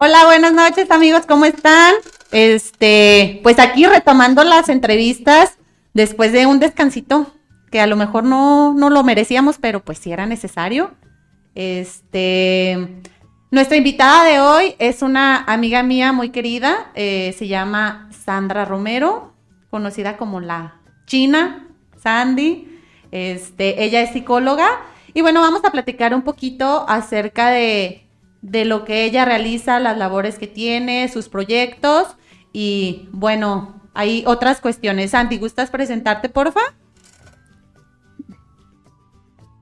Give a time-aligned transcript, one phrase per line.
[0.00, 1.92] Hola, buenas noches amigos, ¿cómo están?
[2.30, 5.58] Este, pues aquí retomando las entrevistas
[5.92, 7.32] después de un descansito
[7.72, 10.92] que a lo mejor no, no lo merecíamos, pero pues sí era necesario.
[11.56, 13.00] Este,
[13.50, 19.32] nuestra invitada de hoy es una amiga mía muy querida, eh, se llama Sandra Romero,
[19.68, 20.76] conocida como la
[21.06, 21.66] China,
[22.00, 22.68] Sandy.
[23.10, 24.68] Este, ella es psicóloga
[25.12, 28.07] y bueno, vamos a platicar un poquito acerca de,
[28.42, 32.16] de lo que ella realiza, las labores que tiene, sus proyectos
[32.52, 35.10] y bueno, hay otras cuestiones.
[35.10, 36.60] Sandy, ¿gustas presentarte, porfa?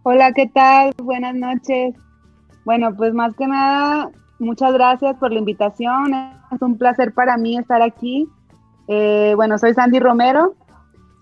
[0.02, 0.92] Hola, ¿qué tal?
[1.02, 1.94] Buenas noches.
[2.64, 6.12] Bueno, pues más que nada, muchas gracias por la invitación.
[6.52, 8.28] Es un placer para mí estar aquí.
[8.88, 10.54] Eh, bueno, soy Sandy Romero,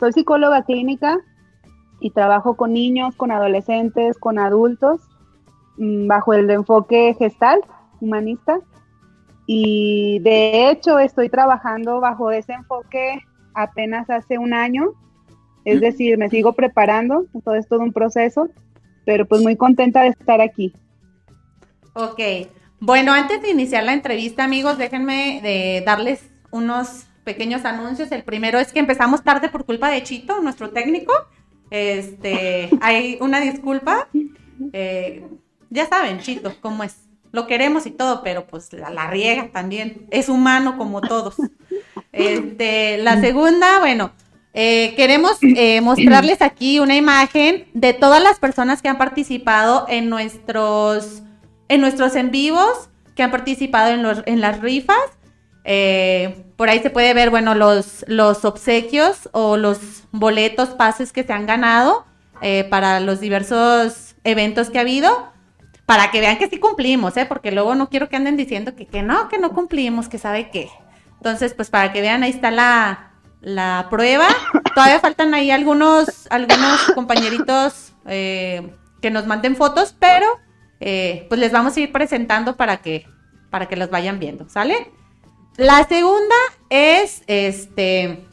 [0.01, 1.19] soy psicóloga clínica
[2.01, 5.01] y trabajo con niños, con adolescentes, con adultos,
[5.77, 7.61] bajo el enfoque gestal,
[8.01, 8.59] humanista.
[9.47, 13.21] Y de hecho estoy trabajando bajo ese enfoque
[13.55, 14.93] apenas hace un año.
[15.65, 18.51] Es decir, me sigo preparando, todo es todo un proceso
[19.05, 20.73] pero pues muy contenta de estar aquí.
[21.95, 22.21] Ok,
[22.81, 28.11] bueno, antes de iniciar la entrevista, amigos, déjenme de darles unos pequeños anuncios.
[28.13, 31.13] El primero es que empezamos tarde por culpa de Chito, nuestro técnico.
[31.71, 34.09] Este, hay una disculpa.
[34.73, 35.25] Eh,
[35.75, 36.95] ya saben, Chito, cómo es.
[37.33, 40.07] Lo queremos y todo, pero pues la, riega también.
[40.11, 41.35] Es humano como todos.
[42.17, 44.13] Este, la segunda, bueno,
[44.53, 50.09] eh, queremos eh, mostrarles aquí una imagen de todas las personas que han participado en
[50.09, 51.25] nuestros,
[51.67, 54.97] en nuestros en vivos, que han participado en, los, en las rifas.
[55.65, 61.25] Eh, por ahí se puede ver, bueno, los, los obsequios o los boletos, pases que
[61.25, 62.07] se han ganado
[62.71, 65.34] para los diversos eventos que ha habido.
[65.87, 67.27] Para que vean que sí cumplimos, ¿eh?
[67.27, 70.51] Porque luego no quiero que anden diciendo que, que no, que no cumplimos, que sabe
[70.51, 70.71] qué.
[71.17, 73.13] Entonces, pues para que vean, ahí está la,
[73.45, 74.27] la prueba.
[74.75, 80.27] Todavía faltan ahí algunos, algunos compañeritos eh, que nos manden fotos, pero
[80.81, 83.07] eh, pues les vamos a ir presentando para que,
[83.51, 84.91] para que los vayan viendo, ¿sale?
[85.57, 86.35] La segunda
[86.69, 88.27] es, este,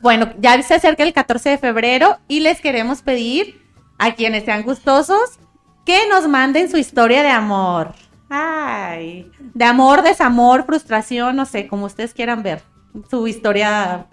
[0.00, 3.62] bueno, ya se acerca el 14 de febrero y les queremos pedir
[3.98, 5.38] a quienes sean gustosos
[5.84, 7.92] que nos manden su historia de amor.
[8.28, 12.62] Ay, de amor, desamor, frustración, no sé, como ustedes quieran ver
[13.10, 14.06] su historia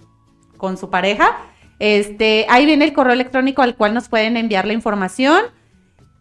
[0.57, 1.37] con su pareja.
[1.79, 5.45] Este, ahí viene el correo electrónico al cual nos pueden enviar la información.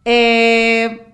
[0.04, 1.12] Eh,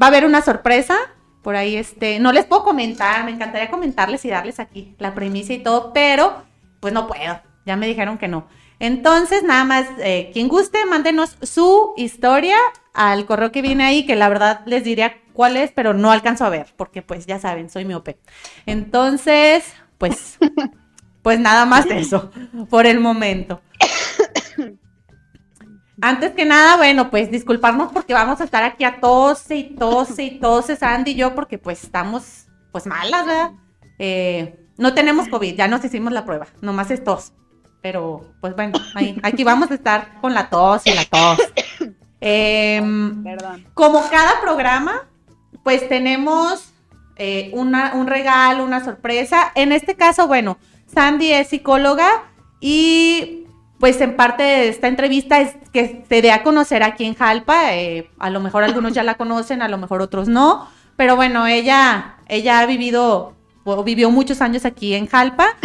[0.00, 0.96] va a haber una sorpresa.
[1.42, 5.52] Por ahí, este, no les puedo comentar, me encantaría comentarles y darles aquí la premisa
[5.52, 6.42] y todo, pero
[6.80, 7.40] pues no puedo.
[7.64, 8.46] Ya me dijeron que no.
[8.78, 12.56] Entonces, nada más, eh, quien guste, mándenos su historia
[12.92, 16.44] al correo que viene ahí, que la verdad les diría cuál es, pero no alcanzo
[16.44, 18.18] a ver, porque pues ya saben, soy miope.
[18.66, 19.64] Entonces,
[19.98, 20.38] pues
[21.26, 22.30] Pues nada más eso,
[22.70, 23.60] por el momento.
[26.00, 30.22] Antes que nada, bueno, pues disculparnos porque vamos a estar aquí a tose y tose
[30.22, 33.50] y tose, Sandy y yo, porque pues estamos pues malas, ¿verdad?
[33.98, 37.32] Eh, no tenemos COVID, ya nos hicimos la prueba, nomás es tos.
[37.86, 38.76] Pero pues bueno,
[39.22, 41.38] aquí vamos a estar con la tos y la tos.
[42.20, 43.64] Em, Perdón.
[43.74, 45.06] Como cada programa,
[45.62, 46.72] pues tenemos
[47.14, 49.52] eh, una, un regalo, una sorpresa.
[49.54, 50.58] En este caso, bueno,
[50.92, 52.08] Sandy es psicóloga
[52.60, 53.44] y
[53.78, 57.76] pues en parte de esta entrevista es que se dé a conocer aquí en Jalpa.
[57.76, 60.66] Eh, a lo mejor algunos ya la conocen, a lo mejor otros no.
[60.96, 63.35] Pero bueno, ella, ella ha vivido
[63.84, 65.56] vivió muchos años aquí en Jalpa.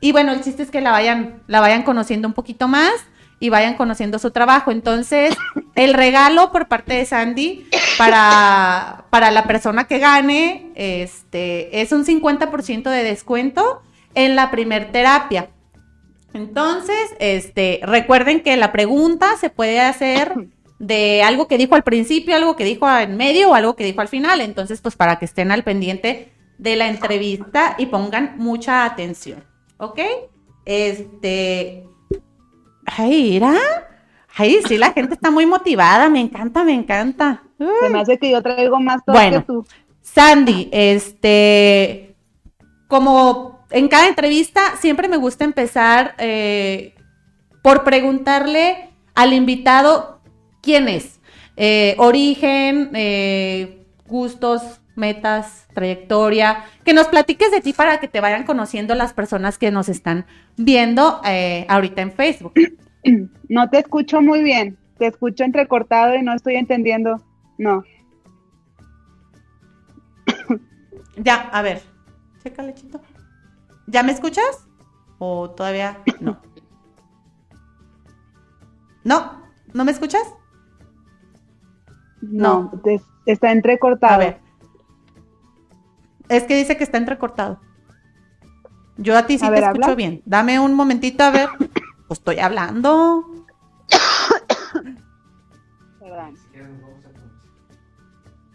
[0.00, 2.92] Y bueno, el chiste es que la vayan, la vayan conociendo un poquito más
[3.40, 4.70] y vayan conociendo su trabajo.
[4.70, 5.36] Entonces,
[5.74, 7.66] el regalo por parte de Sandy
[7.96, 13.82] para, para la persona que gane este, es un 50% de descuento
[14.14, 15.50] en la primer terapia.
[16.34, 20.34] Entonces, este, recuerden que la pregunta se puede hacer
[20.78, 24.00] de algo que dijo al principio, algo que dijo en medio o algo que dijo
[24.00, 24.40] al final.
[24.40, 29.42] Entonces, pues para que estén al pendiente de la entrevista y pongan mucha atención.
[29.78, 30.00] ¿Ok?
[30.64, 31.84] Este.
[32.84, 33.54] Ay, mira.
[34.36, 36.08] Ay, sí, la gente está muy motivada.
[36.08, 37.42] Me encanta, me encanta.
[37.58, 39.66] Se me hace que yo traigo más todo bueno, que tú.
[40.02, 42.16] Sandy, este.
[42.88, 46.94] Como en cada entrevista siempre me gusta empezar eh,
[47.62, 50.20] por preguntarle al invitado
[50.62, 51.20] quién es,
[51.56, 58.44] eh, origen, eh, gustos, metas, trayectoria, que nos platiques de ti para que te vayan
[58.44, 61.20] conociendo las personas que nos están viendo
[61.68, 62.52] ahorita en Facebook.
[63.48, 67.22] No te escucho muy bien, te escucho entrecortado y no estoy entendiendo.
[67.56, 67.84] No.
[71.16, 71.80] Ya, a ver.
[72.42, 73.00] Chécale, chito.
[73.86, 74.68] ¿Ya me escuchas?
[75.18, 76.40] ¿O todavía no?
[79.02, 79.42] ¿No?
[79.72, 80.22] ¿No me escuchas?
[82.20, 82.70] No,
[83.26, 84.14] está entrecortado.
[84.14, 84.47] A ver.
[86.28, 87.60] Es que dice que está entrecortado.
[88.96, 90.22] Yo a ti sí te escucho bien.
[90.24, 91.48] Dame un momentito a ver.
[92.08, 93.22] Pues estoy hablando.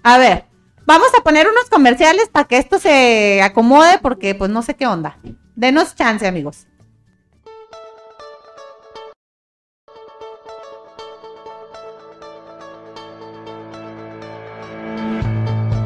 [0.02, 0.46] A ver,
[0.88, 4.88] vamos a poner unos comerciales para que esto se acomode porque pues no sé qué
[4.88, 5.20] onda.
[5.56, 6.68] Denos chance, amigos.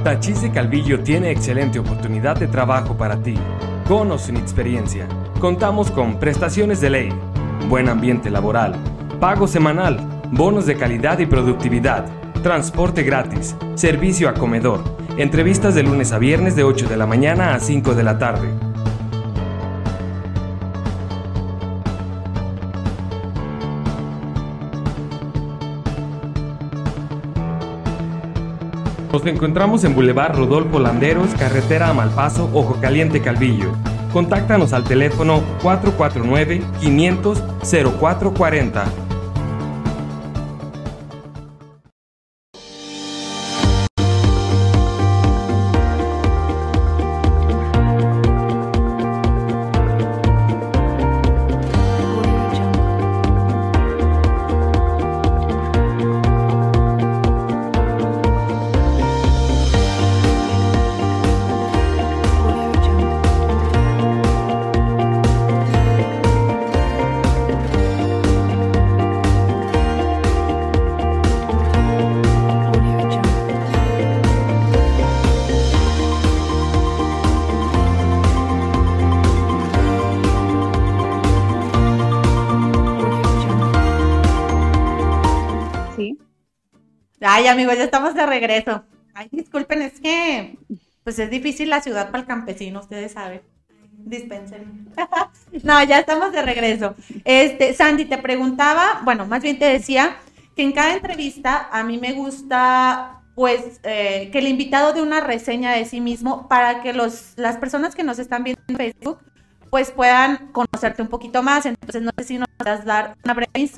[0.07, 3.33] Tachis de Calvillo tiene excelente oportunidad de trabajo para ti,
[3.89, 5.06] con o sin experiencia.
[5.42, 7.09] Contamos con prestaciones de ley,
[7.68, 8.74] buen ambiente laboral,
[9.19, 10.00] pago semanal,
[10.31, 12.06] bonos de calidad y productividad,
[12.42, 14.81] transporte gratis, servicio a comedor,
[15.18, 18.67] entrevistas de lunes a viernes de 8 de la mañana a 5 de la tarde.
[29.18, 33.72] Nos encontramos en Boulevard Rodolfo Landeros, carretera a Malpaso, Ojo Caliente Calvillo.
[34.14, 37.44] Contáctanos al teléfono 449 500
[38.00, 39.06] 0440
[87.38, 88.84] Ay, amigos, ya estamos de regreso.
[89.13, 90.57] Ay, disculpen, es que
[91.04, 93.44] pues es difícil la ciudad para el campesino, ustedes saben.
[93.92, 94.89] Dispensen.
[95.63, 96.95] no, ya estamos de regreso.
[97.25, 100.18] Este, Sandy, te preguntaba, bueno, más bien te decía
[100.56, 105.19] que en cada entrevista a mí me gusta pues eh, que el invitado dé una
[105.19, 109.19] reseña de sí mismo para que los, las personas que nos están viendo en Facebook
[109.69, 111.68] pues puedan conocerte un poquito más.
[111.68, 113.69] Entonces, no sé si nos vas dar una breve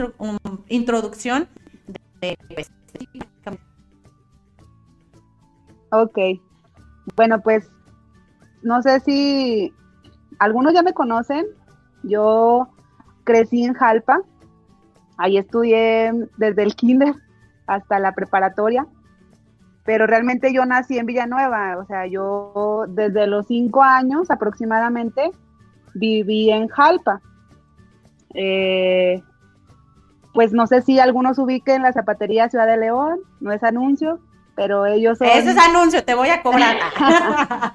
[0.69, 1.49] introducción
[2.21, 2.71] de, pues,
[5.91, 6.17] Ok.
[7.15, 7.69] Bueno, pues
[8.61, 9.73] no sé si
[10.37, 11.45] algunos ya me conocen.
[12.03, 12.69] Yo
[13.23, 14.21] crecí en Jalpa.
[15.17, 17.15] Ahí estudié desde el kinder
[17.67, 18.87] hasta la preparatoria.
[19.85, 21.77] Pero realmente yo nací en Villanueva.
[21.77, 25.31] O sea, yo desde los cinco años aproximadamente
[25.95, 27.21] viví en Jalpa.
[28.35, 29.23] Eh,
[30.33, 34.19] pues no sé si algunos ubiquen la zapatería Ciudad de León, no es anuncio,
[34.59, 35.27] pero ellos son...
[35.27, 36.75] Ese es anuncio, te voy a cobrar.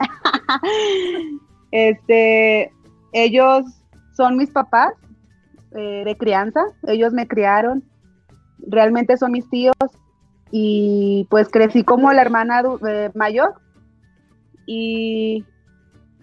[1.70, 2.70] este,
[3.12, 3.64] ellos
[4.14, 4.92] son mis papás
[5.74, 7.82] eh, de crianza, ellos me criaron,
[8.58, 9.74] realmente son mis tíos
[10.50, 13.54] y pues crecí como la hermana eh, mayor
[14.66, 15.42] y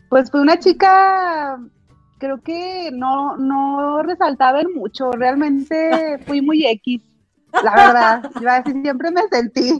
[0.10, 1.58] pues fue una chica
[2.20, 7.02] creo que no, no resaltaba en mucho, realmente fui muy X
[7.64, 9.78] la verdad, yo así siempre me sentí.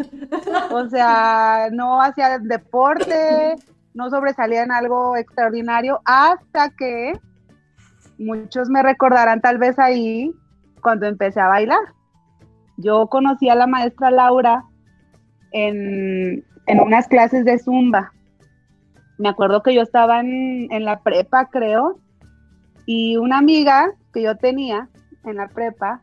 [0.72, 3.56] O sea, no hacía deporte,
[3.94, 7.14] no sobresalía en algo extraordinario, hasta que
[8.18, 10.32] muchos me recordarán tal vez ahí
[10.82, 11.82] cuando empecé a bailar.
[12.78, 14.64] Yo conocí a la maestra Laura
[15.52, 18.12] en, unas clases de zumba.
[19.18, 22.00] Me acuerdo que yo estaba en, en la prepa, creo,
[22.86, 24.90] y una amiga que yo tenía
[25.26, 26.02] en la prepa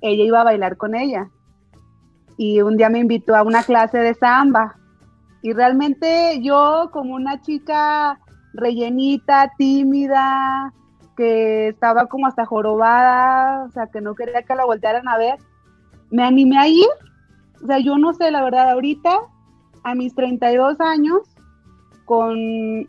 [0.00, 1.28] ella iba a bailar con ella.
[2.38, 4.76] Y un día me invitó a una clase de samba.
[5.42, 8.18] Y realmente yo como una chica
[8.54, 10.72] rellenita, tímida,
[11.16, 15.36] que estaba como hasta jorobada, o sea, que no quería que la voltearan a ver,
[16.10, 16.88] me animé a ir.
[17.62, 19.18] O sea, yo no sé, la verdad, ahorita,
[19.84, 21.20] a mis 32 años,
[22.06, 22.88] con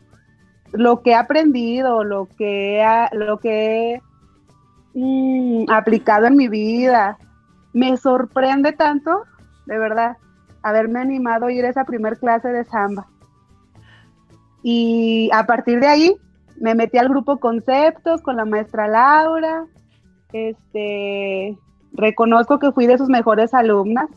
[0.72, 4.02] lo que he aprendido, lo que, lo que he
[4.94, 7.18] Mm, aplicado en mi vida.
[7.74, 9.24] Me sorprende tanto,
[9.70, 10.18] de verdad,
[10.64, 13.08] haberme animado a ir a esa primer clase de samba.
[14.64, 16.16] Y a partir de ahí
[16.60, 19.66] me metí al grupo Conceptos con la maestra Laura.
[20.34, 21.56] Este,
[21.94, 24.10] reconozco que fui de sus mejores alumnas.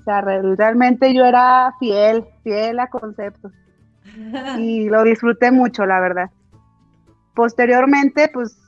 [0.00, 3.52] O sea, realmente yo era fiel, fiel a Conceptos.
[4.58, 6.30] y lo disfruté mucho, la verdad.
[7.34, 8.58] Posteriormente, pues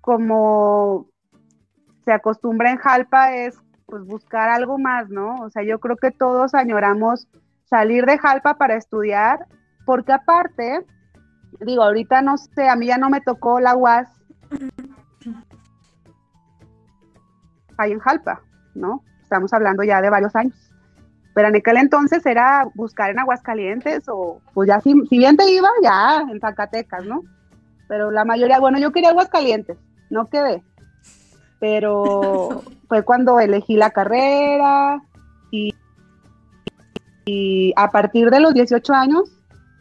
[0.00, 1.06] como
[2.04, 3.56] se acostumbra en Jalpa es
[3.88, 5.36] pues buscar algo más, ¿no?
[5.36, 7.26] O sea, yo creo que todos añoramos
[7.64, 9.46] salir de Jalpa para estudiar,
[9.86, 10.84] porque aparte,
[11.60, 14.08] digo, ahorita no sé, a mí ya no me tocó la UAS
[17.78, 18.42] ahí en Jalpa,
[18.74, 19.02] ¿no?
[19.22, 20.70] Estamos hablando ya de varios años.
[21.34, 25.50] Pero en aquel entonces era buscar en Aguascalientes o pues ya si, si bien te
[25.50, 27.22] iba, ya en Zacatecas, ¿no?
[27.86, 29.78] Pero la mayoría, bueno, yo quería Aguascalientes,
[30.10, 30.62] no quedé.
[31.58, 35.02] Pero fue cuando elegí la carrera
[35.50, 35.74] y,
[37.76, 39.30] a partir de los 18 años,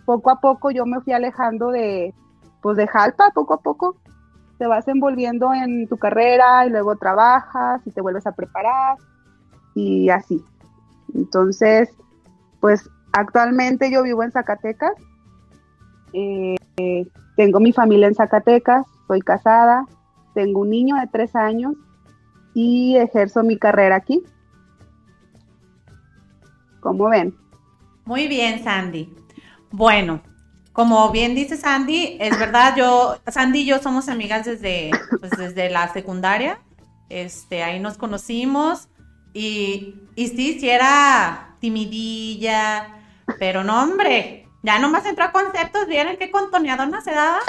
[0.06, 2.14] poco a poco yo me fui alejando de,
[2.62, 3.96] pues de Jalpa, poco a poco.
[4.58, 8.98] Te vas envolviendo en tu carrera y luego trabajas y te vuelves a preparar
[9.76, 10.44] y así.
[11.16, 11.90] Entonces,
[12.60, 14.94] pues actualmente yo vivo en Zacatecas.
[16.12, 16.58] Eh,
[17.38, 19.86] tengo mi familia en Zacatecas, soy casada,
[20.34, 21.76] tengo un niño de tres años
[22.60, 24.24] y ejerzo mi carrera aquí.
[26.80, 27.38] ¿Cómo ven?
[28.04, 29.14] Muy bien, Sandy.
[29.70, 30.24] Bueno,
[30.74, 35.70] como bien dice Sandy, es verdad, yo, Sandy y yo somos amigas desde, pues, desde
[35.70, 36.58] la secundaria.
[37.10, 38.88] Este, ahí nos conocimos
[39.34, 43.04] y, y sí, sí era timidilla,
[43.38, 47.38] pero no, hombre, ya nomás entró a conceptos, ¿vieron qué contoneadona se daba?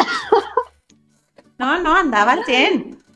[1.61, 3.08] No, no, andaba al 100.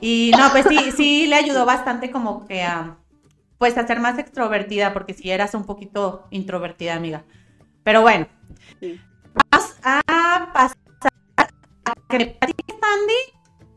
[0.00, 2.98] Y no, pues sí, sí le ayudó bastante como que a,
[3.58, 7.24] pues a ser más extrovertida, porque si eras un poquito introvertida, amiga.
[7.84, 8.26] Pero bueno,
[9.50, 10.76] vas a pasar
[11.36, 13.12] a que Sandy,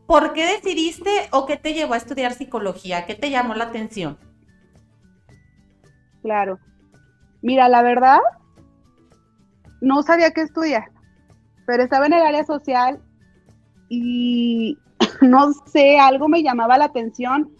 [0.06, 3.06] ¿por qué decidiste o qué te llevó a estudiar psicología?
[3.06, 4.18] ¿Qué te llamó la atención?
[6.22, 6.58] Claro.
[7.42, 8.18] Mira, la verdad,
[9.80, 10.90] no sabía qué estudiar,
[11.66, 13.00] pero estaba en el área social
[13.88, 14.78] y
[15.22, 17.50] no sé, algo me llamaba la atención,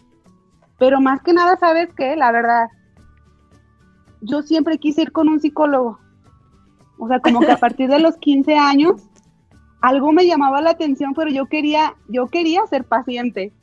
[0.77, 2.15] pero más que nada, ¿sabes qué?
[2.15, 2.67] La verdad,
[4.21, 5.99] yo siempre quise ir con un psicólogo.
[6.99, 9.03] O sea, como que a partir de los 15 años,
[9.81, 13.53] algo me llamaba la atención, pero yo quería, yo quería ser paciente.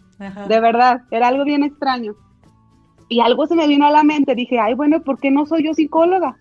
[0.49, 2.15] De verdad, era algo bien extraño.
[3.09, 5.65] Y algo se me vino a la mente, dije, ay, bueno, ¿por qué no soy
[5.65, 6.37] yo psicóloga?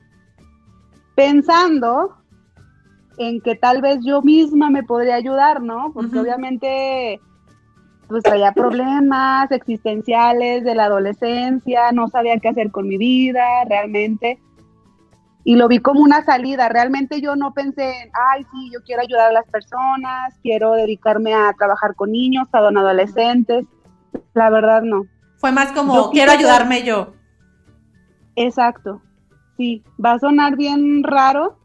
[1.15, 2.15] Pensando
[3.17, 5.91] en que tal vez yo misma me podría ayudar, ¿no?
[5.93, 7.19] Porque obviamente
[8.13, 14.39] pues traía problemas existenciales de la adolescencia, no sabía qué hacer con mi vida realmente.
[15.43, 16.69] Y lo vi como una salida.
[16.69, 21.33] Realmente yo no pensé en, ay, sí, yo quiero ayudar a las personas, quiero dedicarme
[21.33, 23.65] a trabajar con niños, a don adolescentes.
[24.35, 25.07] La verdad no.
[25.37, 27.15] Fue más como, quiero ayudarme yo.
[28.35, 29.01] Exacto.
[29.57, 31.57] Sí, va a sonar bien raro,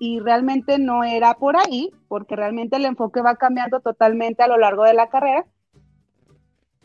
[0.00, 4.56] y realmente no era por ahí, porque realmente el enfoque va cambiando totalmente a lo
[4.56, 5.44] largo de la carrera,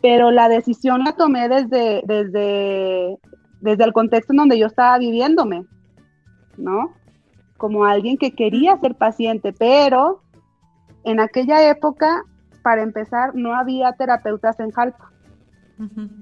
[0.06, 3.18] pero la decisión la tomé desde, desde,
[3.60, 5.66] desde el contexto en donde yo estaba viviéndome,
[6.58, 6.94] ¿no?
[7.58, 10.22] Como alguien que quería ser paciente, pero
[11.06, 12.24] en aquella época,
[12.62, 15.12] para empezar, no había terapeutas en Jalpa.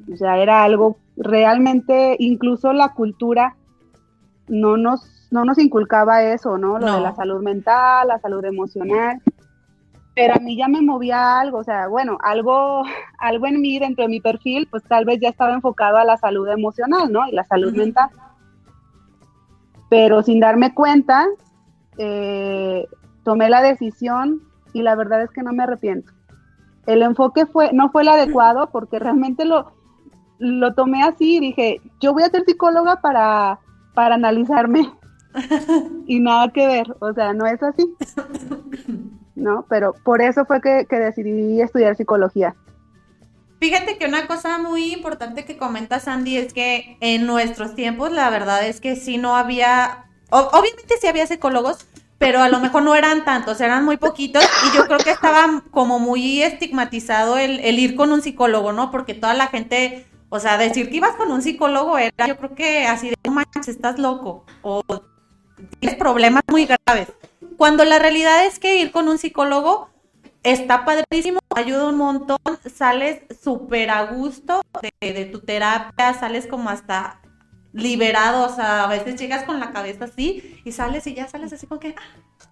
[0.09, 3.57] O sea, era algo realmente, incluso la cultura
[4.47, 6.79] no nos no nos inculcaba eso, ¿no?
[6.79, 9.21] Lo de la salud mental, la salud emocional.
[10.15, 12.83] Pero a mí ya me movía algo, o sea, bueno, algo,
[13.19, 16.17] algo en mí, dentro de mi perfil, pues tal vez ya estaba enfocado a la
[16.17, 17.27] salud emocional, ¿no?
[17.27, 18.09] Y la salud mental.
[19.89, 21.27] Pero sin darme cuenta,
[21.97, 22.87] eh,
[23.23, 24.41] tomé la decisión
[24.73, 26.11] y la verdad es que no me arrepiento.
[26.85, 29.71] El enfoque fue, no fue el adecuado porque realmente lo,
[30.39, 33.59] lo tomé así y dije, yo voy a ser psicóloga para,
[33.93, 34.91] para analizarme
[36.05, 37.95] y nada que ver, o sea, no es así.
[39.35, 39.65] ¿No?
[39.69, 42.55] Pero por eso fue que, decidí estudiar psicología.
[43.59, 48.29] Fíjate que una cosa muy importante que comenta Sandy es que en nuestros tiempos la
[48.29, 51.87] verdad es que sí no había, obviamente sí había psicólogos,
[52.17, 55.63] pero a lo mejor no eran tantos, eran muy poquitos y yo creo que estaba
[55.71, 58.91] como muy estigmatizado el, el ir con un psicólogo, ¿no?
[58.91, 62.55] Porque toda la gente, o sea, decir que ibas con un psicólogo era, yo creo
[62.55, 64.83] que así de, manches, estás loco, o
[65.79, 67.07] tienes problemas muy graves.
[67.63, 69.89] Cuando la realidad es que ir con un psicólogo
[70.43, 74.61] está padrísimo, ayuda un montón, sales súper a gusto
[74.99, 77.21] de, tu terapia, sales como hasta
[77.71, 81.53] liberado, o sea, a veces llegas con la cabeza así y sales y ya sales
[81.53, 82.45] así como que ah,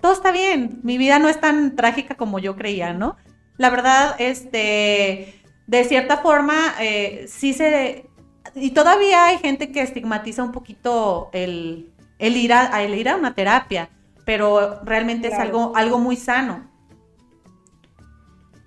[0.00, 3.16] todo está bien, mi vida no es tan trágica como yo creía, ¿no?
[3.56, 8.08] La verdad, este, de cierta forma, eh, sí se,
[8.54, 13.16] y todavía hay gente que estigmatiza un poquito el, el ir a, el ir a
[13.16, 13.90] una terapia,
[14.28, 16.68] pero realmente es algo, algo muy sano.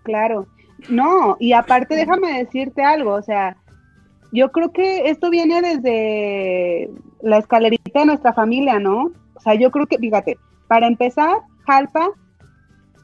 [0.01, 0.47] Claro.
[0.89, 3.55] No, y aparte déjame decirte algo, o sea,
[4.31, 6.89] yo creo que esto viene desde
[7.21, 9.11] la escalerita de nuestra familia, ¿no?
[9.35, 11.37] O sea, yo creo que, fíjate, para empezar,
[11.67, 12.09] Jalpa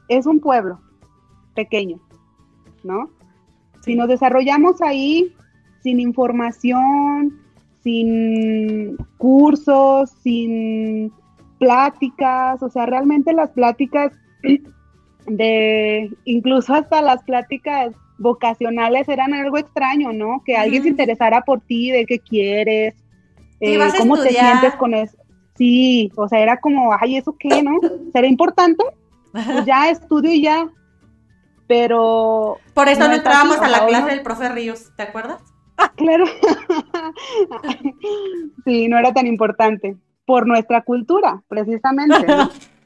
[0.08, 0.80] es un pueblo
[1.54, 2.00] pequeño,
[2.82, 3.08] ¿no?
[3.82, 5.32] Si nos desarrollamos ahí
[5.84, 7.38] sin información,
[7.84, 11.12] sin cursos, sin
[11.58, 14.12] pláticas, o sea, realmente las pláticas
[15.26, 20.42] de, incluso hasta las pláticas vocacionales eran algo extraño, ¿no?
[20.44, 22.94] Que alguien se interesara por ti, de qué quieres,
[23.60, 25.16] eh, cómo te sientes con eso.
[25.56, 27.78] Sí, o sea, era como, ay, ¿eso qué, no?
[28.12, 28.84] ¿Será importante?
[29.32, 30.68] Pues ya estudio y ya.
[31.66, 32.58] Pero...
[32.74, 35.40] Por eso no, entrábamos a la clase del profe Ríos, ¿te acuerdas?
[35.96, 36.24] Claro.
[38.64, 39.96] sí, no era tan importante.
[40.28, 42.14] Por nuestra cultura, precisamente.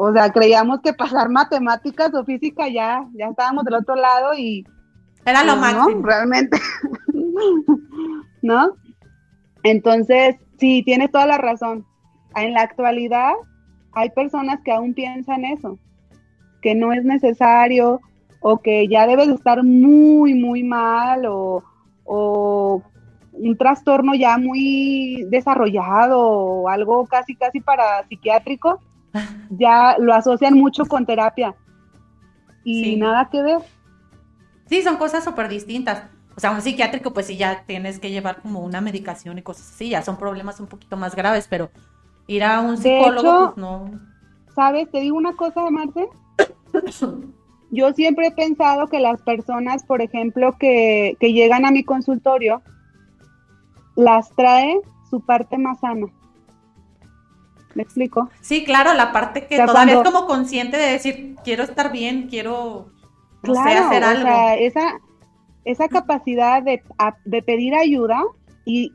[0.00, 4.64] O sea, creíamos que pasar matemáticas o física ya, ya estábamos del otro lado y...
[5.26, 5.90] Era lo pues, máximo.
[5.90, 6.56] No, realmente.
[8.42, 8.76] ¿No?
[9.64, 11.84] Entonces, sí, tienes toda la razón.
[12.36, 13.32] En la actualidad
[13.90, 15.80] hay personas que aún piensan eso,
[16.62, 18.00] que no es necesario
[18.40, 21.64] o que ya debes estar muy, muy mal o,
[22.04, 22.84] o
[23.40, 28.80] un trastorno ya muy desarrollado o algo casi, casi para psiquiátrico,
[29.50, 31.54] ya lo asocian mucho con terapia.
[32.64, 33.60] Y nada que ver.
[34.66, 36.04] Sí, son cosas súper distintas.
[36.36, 39.72] O sea, un psiquiátrico, pues sí, ya tienes que llevar como una medicación y cosas
[39.72, 41.70] así, ya son problemas un poquito más graves, pero
[42.26, 43.90] ir a un psicólogo, pues no.
[44.54, 44.90] ¿Sabes?
[44.90, 46.08] Te digo una cosa, Marce.
[47.70, 52.62] Yo siempre he pensado que las personas, por ejemplo, que, que llegan a mi consultorio,
[53.98, 56.06] las trae su parte más sana.
[57.74, 58.30] ¿Me explico?
[58.40, 62.92] Sí, claro, la parte que todavía es como consciente de decir, quiero estar bien, quiero
[63.42, 64.20] hacer algo.
[64.20, 65.00] O sea, esa,
[65.64, 66.80] esa capacidad de,
[67.42, 68.22] pedir ayuda
[68.64, 68.92] y,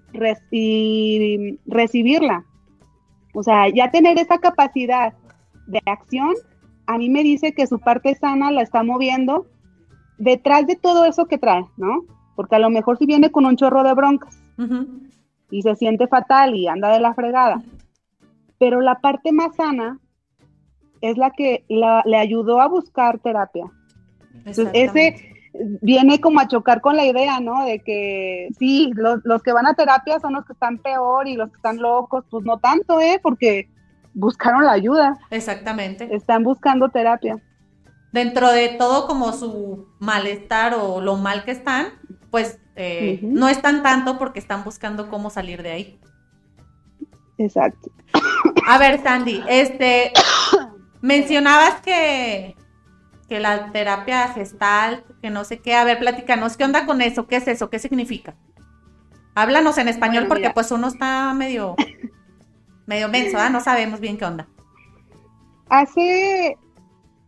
[0.51, 2.45] y, recibirla.
[3.33, 5.13] O sea, ya tener esa capacidad
[5.67, 6.33] de acción,
[6.87, 9.47] a mí me dice que su parte sana la está moviendo
[10.17, 12.05] detrás de todo eso que trae, ¿no?
[12.37, 14.42] Porque a lo mejor si viene con un chorro de broncas
[15.49, 17.61] y se siente fatal y anda de la fregada,
[18.59, 19.99] pero la parte más sana
[21.01, 23.65] es la que le ayudó a buscar terapia.
[24.73, 25.33] ese
[25.81, 27.65] viene como a chocar con la idea, ¿no?
[27.65, 31.49] De que sí, los, que van a terapia son los que están peor y los
[31.49, 33.19] que están locos, pues no tanto, ¿eh?
[33.21, 33.69] Porque
[34.13, 35.17] buscaron la ayuda.
[35.29, 36.13] Exactamente.
[36.15, 37.41] Están buscando terapia.
[38.11, 41.87] Dentro de todo como su malestar o lo mal que están,
[42.31, 45.99] pues eh, no están tanto porque están buscando cómo salir de ahí.
[47.37, 47.91] Exacto.
[48.67, 50.11] A ver, Sandy, este,
[51.01, 52.55] mencionabas que,
[53.27, 57.27] que la terapia gestal, que no sé qué, a ver, platícanos, ¿qué onda con eso?
[57.27, 57.69] ¿Qué es eso?
[57.69, 58.35] ¿Qué significa?
[59.35, 61.75] Háblanos en español porque pues uno está medio,
[62.85, 63.49] medio menso, ¿ah?
[63.49, 64.47] No sabemos bien qué onda.
[65.69, 66.57] Hace,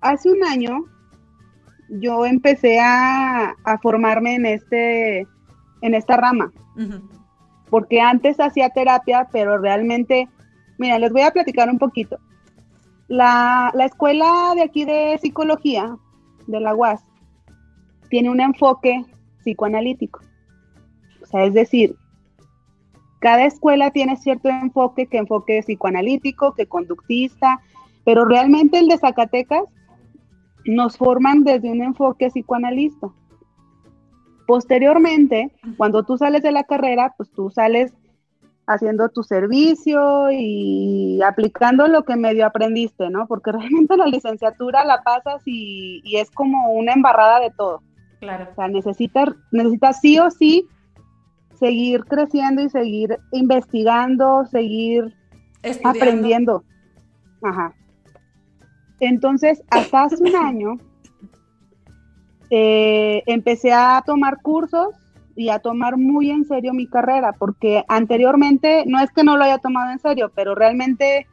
[0.02, 0.86] hace un año
[1.90, 5.28] yo empecé a, formarme en este,
[5.86, 6.52] en esta rama
[7.70, 10.30] porque antes hacía terapia, pero realmente,
[10.78, 12.18] mira, les voy a platicar un poquito.
[13.08, 15.98] La, escuela de aquí de psicología,
[16.48, 17.02] de la UAS,
[18.10, 19.04] tiene un enfoque
[19.40, 20.22] psicoanalítico.
[21.22, 21.96] O sea, es decir,
[23.20, 27.60] cada escuela tiene cierto enfoque, que enfoque psicoanalítico, que conductista,
[28.06, 29.64] pero realmente el de Zacatecas
[30.66, 33.10] nos forman desde un enfoque psicoanalista.
[34.46, 37.94] Posteriormente, cuando tú sales de la carrera, pues tú sales
[38.68, 43.28] haciendo tu servicio y aplicando lo que medio aprendiste, ¿no?
[43.28, 47.82] Porque realmente la licenciatura la pasas y, es como una embarrada de todo.
[48.20, 48.48] Claro.
[48.52, 50.68] O sea, necesitas, necesitas sí o sí
[51.60, 55.14] seguir creciendo y seguir investigando, seguir
[55.84, 56.64] aprendiendo.
[57.42, 57.74] Ajá.
[59.00, 60.78] Entonces, hasta hace un año,
[62.50, 64.96] eh, empecé a tomar cursos
[65.36, 69.44] y a tomar muy en serio mi carrera, porque anteriormente, no es que no lo
[69.44, 71.28] haya tomado en serio, pero realmente,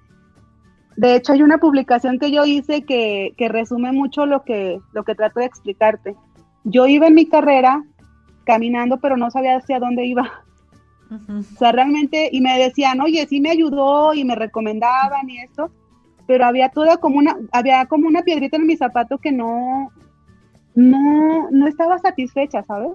[0.97, 5.15] de hecho hay una publicación que yo hice que, resume mucho lo que, lo que
[5.15, 6.17] trato de explicarte.
[6.65, 7.85] Yo iba en mi carrera
[8.45, 10.31] caminando, pero no sabía hacia dónde iba.
[11.29, 15.71] O sea, realmente, y me decían, oye, sí me ayudó y me recomendaban y esto,
[16.27, 19.93] pero había toda como una, había como una piedrita en mi zapato que no,
[20.75, 22.93] no, no estaba satisfecha, ¿sabes?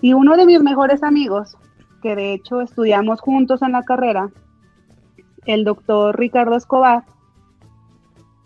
[0.00, 1.56] Y uno de mis mejores amigos,
[2.02, 4.30] que de hecho estudiamos juntos en la carrera,
[5.46, 7.04] el doctor Ricardo Escobar,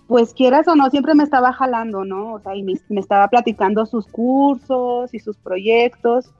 [0.07, 2.35] pues quieras o no, siempre me estaba jalando, ¿no?
[2.35, 6.33] O sea, y me, me, estaba platicando sus cursos y sus proyectos,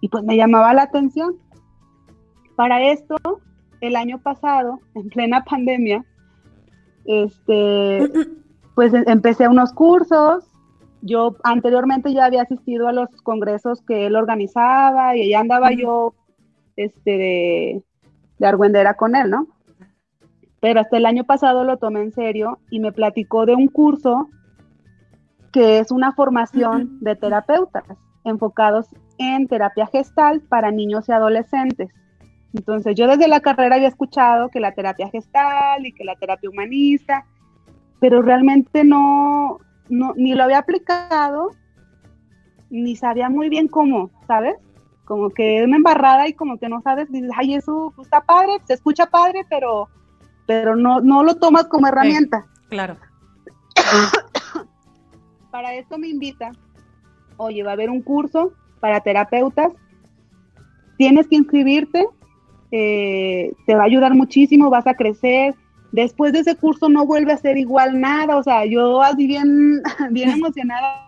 [0.00, 1.36] y pues me llamaba la atención.
[2.54, 3.16] Para esto,
[3.80, 6.04] el año pasado, en plena pandemia,
[7.04, 8.10] este,
[8.74, 10.44] pues em, empecé unos cursos.
[11.02, 16.14] Yo anteriormente ya había asistido a los congresos que él organizaba y ya andaba yo
[16.76, 17.82] este, de,
[18.38, 19.46] de argüendera con él, ¿no?
[20.60, 24.28] Pero hasta el año pasado lo tomé en serio y me platicó de un curso
[25.52, 27.84] que es una formación de terapeutas
[28.24, 28.86] enfocados
[29.18, 31.90] en terapia gestal para niños y adolescentes.
[32.54, 36.50] Entonces yo desde la carrera había escuchado que la terapia gestal y que la terapia
[36.50, 37.24] humanista,
[38.00, 39.58] pero realmente no,
[39.88, 41.50] no ni lo había aplicado,
[42.70, 44.56] ni sabía muy bien cómo, ¿sabes?
[45.04, 48.52] Como que es una embarrada y como que no sabes, dices, ay, eso está padre,
[48.64, 49.88] se escucha padre, pero,
[50.46, 52.46] pero no, no lo tomas como herramienta.
[52.68, 52.96] claro.
[55.50, 56.52] Para esto me invita,
[57.38, 59.72] oye, va a haber un curso para terapeutas,
[60.98, 62.06] tienes que inscribirte,
[62.70, 65.54] eh, te va a ayudar muchísimo, vas a crecer.
[65.92, 69.82] Después de ese curso no vuelve a ser igual nada, o sea, yo así bien,
[70.10, 71.06] bien emocionada,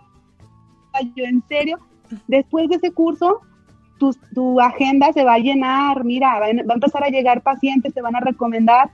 [1.14, 1.78] yo en serio,
[2.26, 3.40] después de ese curso,
[3.98, 8.00] tu, tu agenda se va a llenar, mira, va, a empezar a llegar pacientes, te
[8.00, 8.90] van a recomendar.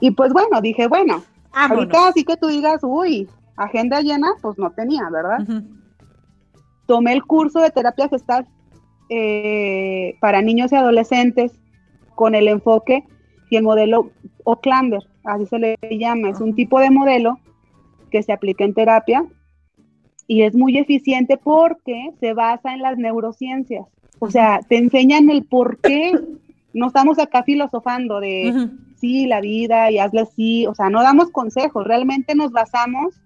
[0.00, 1.22] Y pues bueno, dije, bueno,
[1.52, 5.46] ahorita así que tú digas, uy, agenda llena, pues no tenía, ¿verdad?
[6.86, 8.48] Tomé el curso de terapia gestal
[9.10, 11.52] eh, para niños y adolescentes
[12.14, 13.04] con el enfoque
[13.52, 14.10] y el modelo
[14.44, 17.38] Oclander, así se le llama, es un tipo de modelo
[18.10, 19.26] que se aplica en terapia
[20.26, 23.86] y es muy eficiente porque se basa en las neurociencias.
[24.20, 26.18] O sea, te enseñan el por qué
[26.72, 31.28] no estamos acá filosofando de sí, la vida y hazle así, o sea, no damos
[31.30, 33.20] consejos, realmente nos basamos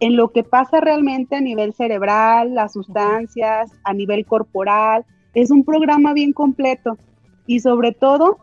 [0.00, 5.04] en lo que pasa realmente a nivel cerebral, las sustancias, a nivel corporal.
[5.34, 6.98] Es un programa bien completo
[7.46, 8.38] y sobre todo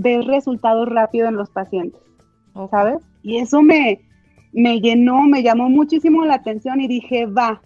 [0.00, 2.00] ver resultados rápidos en los pacientes,
[2.70, 2.98] ¿sabes?
[3.22, 4.00] Y eso me,
[4.52, 7.60] me llenó, me llamó muchísimo la atención y dije, va,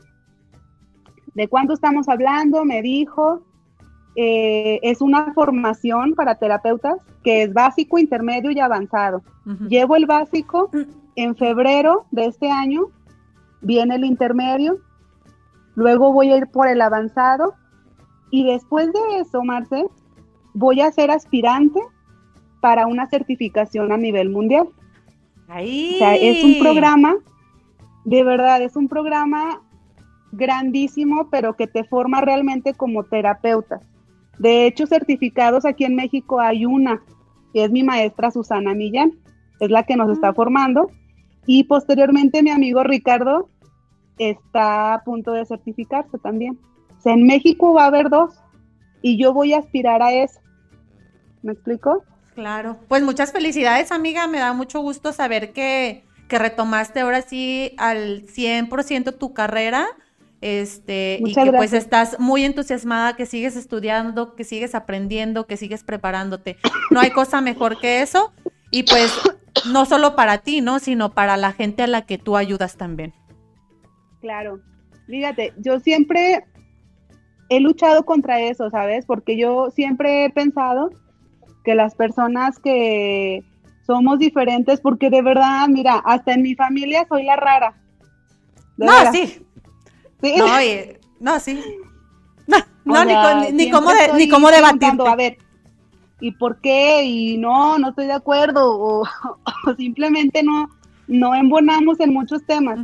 [1.34, 2.64] ¿de cuánto estamos hablando?
[2.64, 3.42] Me dijo,
[4.16, 9.22] eh, es una formación para terapeutas que es básico, intermedio y avanzado.
[9.68, 10.82] Llevo el básico, mm.
[11.16, 12.86] en febrero de este año
[13.60, 14.78] viene el intermedio,
[15.76, 17.54] luego voy a ir por el avanzado
[18.30, 19.86] y después de eso, Marce,
[20.52, 21.80] voy a ser aspirante
[22.64, 24.70] para una certificación a nivel mundial.
[25.48, 25.96] Ahí.
[25.96, 27.14] O sea, es un programa,
[28.06, 29.60] de verdad, es un programa
[30.32, 33.80] grandísimo, pero que te forma realmente como terapeuta.
[34.38, 37.02] De hecho, certificados aquí en México hay una,
[37.52, 39.12] que es mi maestra Susana Millán,
[39.60, 40.34] es la que nos está mm.
[40.34, 40.90] formando.
[41.44, 43.50] Y posteriormente mi amigo Ricardo
[44.16, 46.58] está a punto de certificarse también.
[46.96, 48.40] O sea, en México va a haber dos
[49.02, 50.40] y yo voy a aspirar a eso.
[51.42, 52.02] ¿Me explico?
[52.34, 52.78] Claro.
[52.88, 54.26] Pues muchas felicidades, amiga.
[54.26, 59.86] Me da mucho gusto saber que, que retomaste ahora sí al 100% tu carrera.
[60.40, 65.84] Este, y que pues estás muy entusiasmada, que sigues estudiando, que sigues aprendiendo, que sigues
[65.84, 66.58] preparándote.
[66.90, 68.32] No hay cosa mejor que eso.
[68.70, 69.12] Y pues
[69.72, 70.80] no solo para ti, ¿no?
[70.80, 73.14] Sino para la gente a la que tú ayudas también.
[74.20, 74.60] Claro.
[75.06, 76.44] Fíjate, yo siempre
[77.48, 79.06] he luchado contra eso, ¿sabes?
[79.06, 80.90] Porque yo siempre he pensado
[81.64, 83.42] que las personas que
[83.86, 87.74] somos diferentes, porque de verdad, mira, hasta en mi familia soy la rara.
[88.76, 89.44] No, sí.
[90.22, 90.34] ¿Sí?
[90.38, 90.46] No,
[91.20, 91.60] no, sí.
[92.84, 94.92] No, ni, ni, cómo de, ni cómo debatir.
[95.06, 95.38] A ver,
[96.20, 97.02] ¿y por qué?
[97.04, 98.78] Y no, no estoy de acuerdo.
[98.78, 99.04] O,
[99.78, 100.68] simplemente no,
[101.06, 102.78] no embonamos en muchos temas.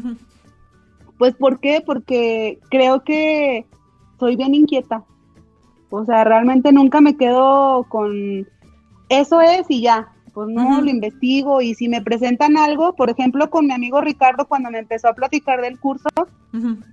[1.18, 1.82] Pues, ¿por qué?
[1.84, 3.66] Porque creo que
[4.18, 5.04] soy bien inquieta.
[5.90, 8.48] O sea, realmente nunca me quedo con
[9.10, 13.50] eso es y ya, pues no lo investigo y si me presentan algo, por ejemplo,
[13.50, 16.08] con mi amigo Ricardo cuando me empezó a platicar del curso,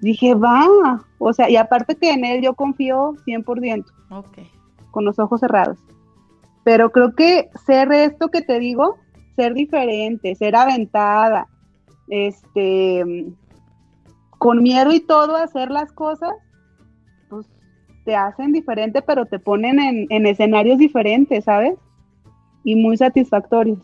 [0.01, 4.49] dije, va, o sea, y aparte que en él yo confío 100%, okay.
[4.91, 5.77] con los ojos cerrados.
[6.63, 8.97] Pero creo que ser esto que te digo,
[9.35, 11.47] ser diferente, ser aventada,
[12.07, 13.27] este,
[14.39, 16.33] con miedo y todo hacer las cosas,
[17.29, 17.47] pues
[18.05, 21.75] te hacen diferente, pero te ponen en, en escenarios diferentes, ¿sabes?
[22.67, 23.79] Y muy satisfactorios.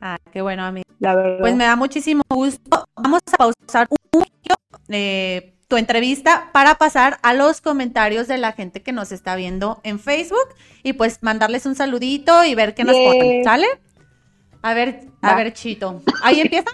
[0.00, 0.84] Ah, qué bueno, amigo.
[1.00, 1.40] La verdad.
[1.40, 2.84] Pues me da muchísimo gusto.
[2.94, 4.54] Vamos a pausar un poquito.
[4.90, 9.80] Eh, tu entrevista para pasar a los comentarios de la gente que nos está viendo
[9.82, 13.66] en Facebook y pues mandarles un saludito y ver qué nos ponen, ¿sale?
[14.62, 16.00] A ver, a ver, Chito.
[16.22, 16.70] ¿Ahí empieza?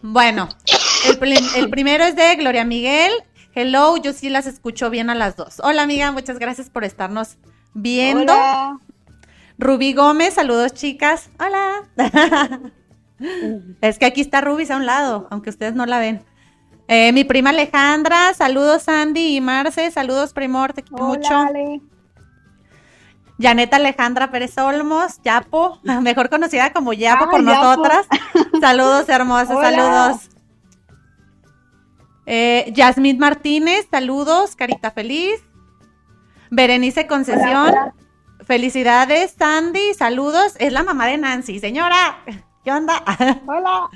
[0.00, 0.48] Bueno,
[1.56, 3.10] el, primero es de Gloria Miguel.
[3.52, 5.60] Hello, yo sí las escucho bien a las dos.
[5.64, 7.36] Hola, amiga, muchas gracias por estarnos
[7.74, 8.32] viendo.
[8.32, 8.78] Hola.
[9.58, 11.30] Rubí Gómez, saludos, chicas.
[11.38, 11.88] Hola.
[13.80, 16.24] es que aquí está Rubí a un lado, aunque ustedes no la ven.
[16.88, 21.36] Eh, mi prima Alejandra, saludos Sandy y Marce, saludos Primor, te quiero mucho.
[21.36, 21.80] Ale.
[23.40, 28.06] Janet Alejandra Pérez Olmos, Yapo, mejor conocida como Yapo por nosotras.
[28.60, 30.30] Saludos hermosos, saludos.
[32.24, 35.42] Eh, Yasmín Martínez, saludos, carita feliz.
[36.50, 37.74] Berenice Concesión,
[38.46, 40.54] felicidades, Sandy, saludos.
[40.58, 42.18] Es la mamá de Nancy, señora.
[42.64, 43.02] ¿Qué onda?
[43.46, 43.88] Hola.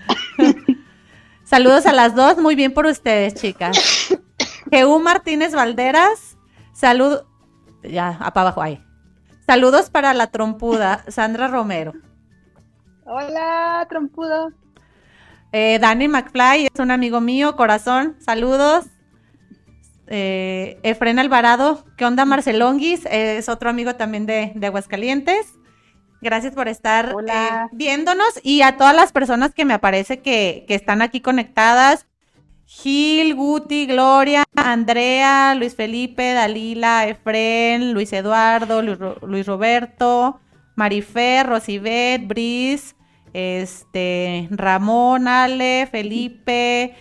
[1.45, 3.79] saludos a las dos, muy bien por ustedes, chicas.
[4.71, 6.37] Jeú Martínez Valderas,
[6.73, 7.23] salud.
[7.83, 8.85] Ya, para abajo ahí.
[9.47, 11.95] Saludos para la trompuda, Sandra Romero.
[13.05, 14.53] Hola, trompudo.
[15.53, 18.87] Eh, Danny McFly es un amigo mío, corazón, saludos.
[20.11, 23.07] Eh, Efren Alvarado, ¿qué onda Marcelonguis?
[23.07, 25.55] es otro amigo también de, Aguascalientes.
[26.21, 30.75] Gracias por estar eh, viéndonos y a todas las personas que me aparece que, que
[30.75, 32.07] están aquí conectadas.
[32.73, 40.39] Gil, Guti, Gloria, Andrea, Luis Felipe, Dalila, Efren, Luis Eduardo, Luis, Roberto,
[40.77, 42.95] Marifer, Rosibet, Bris,
[43.33, 46.95] este, Ramón, Ale, Felipe,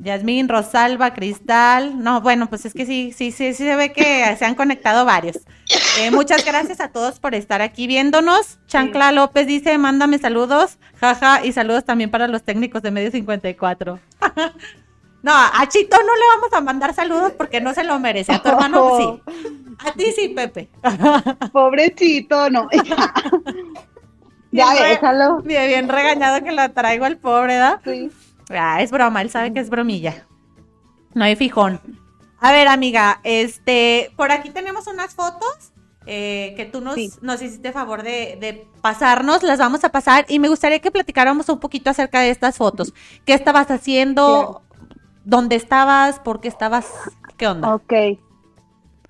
[0.00, 2.02] Yasmín, Rosalba, Cristal.
[2.02, 5.04] No, bueno, pues es que sí, sí, sí, sí se ve que se han conectado
[5.04, 5.38] varios.
[5.98, 8.58] Eh, muchas gracias a todos por estar aquí viéndonos.
[8.66, 14.00] Chancla López dice, mándame saludos, jaja, y saludos también para los técnicos de Medio 54.
[15.22, 18.32] No, a Chito no le vamos a mandar saludos porque no se lo merece.
[18.32, 19.32] A tu hermano sí.
[19.86, 20.70] A ti sí, Pepe.
[21.52, 22.70] Pobrecito, no.
[24.50, 25.42] ya déjalo.
[25.42, 27.80] Bien, bien regañado que lo traigo al pobre, ¿verdad?
[27.84, 28.10] Sí.
[28.50, 30.26] Ah, es broma, él sabe que es bromilla.
[31.14, 31.80] No hay fijón.
[32.40, 35.72] A ver, amiga, este, por aquí tenemos unas fotos
[36.06, 40.38] eh, que tú nos, nos hiciste favor de, de, pasarnos, las vamos a pasar y
[40.38, 42.94] me gustaría que platicáramos un poquito acerca de estas fotos.
[43.26, 44.62] ¿Qué estabas haciendo?
[45.24, 46.18] ¿Dónde estabas?
[46.18, 46.86] ¿Por qué estabas?
[47.36, 47.74] ¿Qué onda?
[47.74, 47.92] Ok.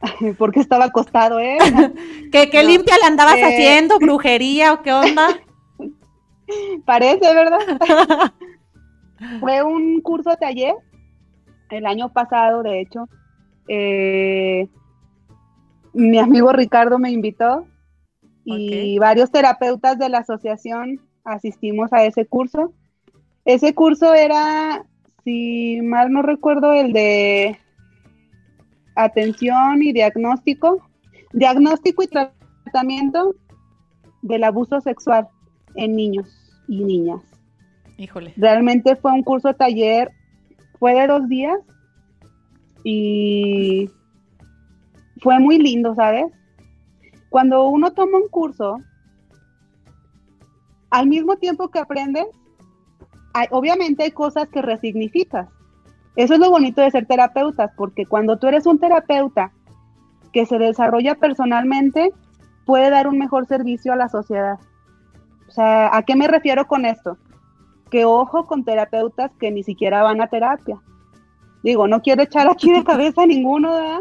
[0.39, 1.59] Porque estaba acostado, ¿eh?
[2.33, 3.99] ¿Qué, limpia le andabas eh, haciendo?
[3.99, 5.29] ¿Brujería o qué onda?
[6.85, 8.33] Parece, ¿verdad?
[9.41, 10.75] Fue un curso de taller
[11.71, 13.09] el año pasado, de hecho.
[13.69, 14.69] Eh,
[15.93, 17.67] mi amigo Ricardo me invitó
[18.45, 22.73] y varios terapeutas de la asociación asistimos a ese curso.
[23.45, 24.85] Ese curso era
[25.25, 27.59] si mal no recuerdo, el de
[28.97, 30.83] atención y diagnóstico,
[31.33, 33.35] diagnóstico y tratamiento
[34.23, 35.29] del abuso sexual
[35.75, 37.30] en niños y niñas.
[38.01, 38.33] Híjole.
[38.39, 40.11] Realmente fue un curso taller,
[40.79, 41.59] fue de dos días
[42.83, 43.91] y
[45.21, 46.25] fue muy lindo, ¿sabes?
[47.29, 48.79] Cuando uno toma un curso,
[50.89, 52.25] al mismo tiempo que aprendes,
[53.51, 55.51] obviamente hay cosas que resignificas.
[56.17, 59.53] Eso es lo bonito de ser terapeutas, porque cuando tú eres un terapeuta
[60.33, 62.15] que se desarrolla personalmente,
[62.65, 64.59] puede dar un mejor servicio a la sociedad.
[65.49, 67.19] O sea, ¿a qué me refiero con esto?
[67.91, 70.81] Que ojo con terapeutas que ni siquiera van a terapia.
[71.63, 74.01] Digo, no quiero echar aquí de cabeza a ninguno, ¿verdad?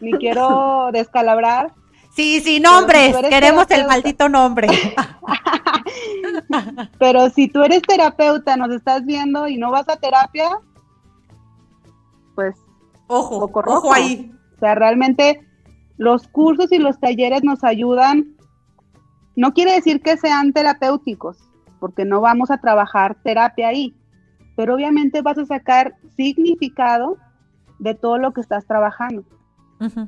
[0.00, 1.72] Ni quiero descalabrar,
[2.14, 4.68] Sí, sí, nombres, queremos el maldito nombre.
[7.00, 10.60] Pero si tú eres terapeuta, nos estás viendo y no vas a terapia,
[12.36, 12.54] pues
[13.08, 14.32] ojo, ojo ahí.
[14.54, 15.40] O sea, realmente
[15.96, 18.36] los cursos y los talleres nos ayudan.
[19.34, 21.38] No quiere decir que sean terapéuticos,
[21.84, 23.94] porque no vamos a trabajar terapia ahí,
[24.56, 27.18] pero obviamente vas a sacar significado
[27.78, 29.22] de todo lo que estás trabajando.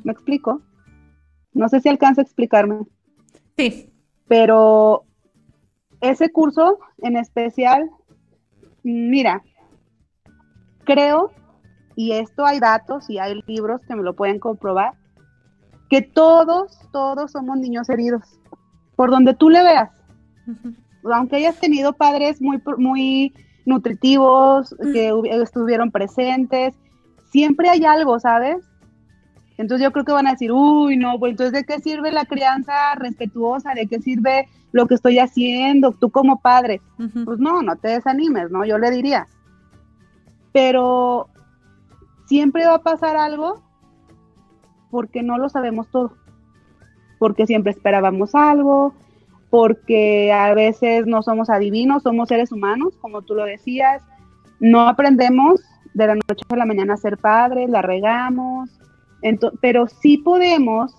[0.03, 0.62] ¿Me explico?
[1.53, 2.87] No sé si alcanza a explicarme.
[3.59, 3.93] Sí.
[4.27, 5.05] Pero
[6.01, 7.91] ese curso en especial,
[8.83, 9.43] mira,
[10.85, 11.31] creo,
[11.95, 14.95] y esto hay datos y hay libros que me lo pueden comprobar,
[15.91, 18.41] que todos, todos somos niños heridos,
[18.97, 19.91] por donde tú le veas.
[21.12, 24.92] Aunque hayas tenido padres muy, muy nutritivos, mm.
[24.92, 26.75] que estuvieron presentes,
[27.31, 28.64] siempre hay algo, ¿sabes?
[29.59, 32.27] Entonces yo creo que van a decir, uy, no, pues entonces ¿de qué sirve la
[32.27, 33.73] crianza respetuosa?
[33.75, 36.81] ¿De qué sirve lo que estoy haciendo tú como padre?
[37.25, 38.64] Pues no, no te desanimes, ¿no?
[38.64, 39.27] Yo le diría.
[40.53, 41.29] Pero
[42.27, 43.62] siempre va a pasar algo
[44.90, 46.12] porque no lo sabemos todo,
[47.19, 48.95] porque siempre esperábamos algo,
[49.57, 54.03] porque a veces no somos adivinos, somos seres humanos, como tú lo decías,
[54.61, 55.62] no aprendemos
[55.95, 58.69] de la noche a la mañana a ser padres, la regamos,
[59.62, 60.95] pero sí podemos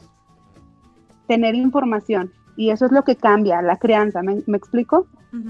[1.28, 5.06] tener información y eso es lo que cambia la crianza, ¿me, explico?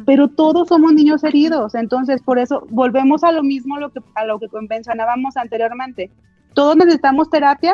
[0.05, 4.25] Pero todos somos niños heridos, entonces por eso volvemos a lo mismo lo que, a
[4.25, 6.11] lo que mencionábamos anteriormente.
[6.53, 7.73] Todos necesitamos terapia,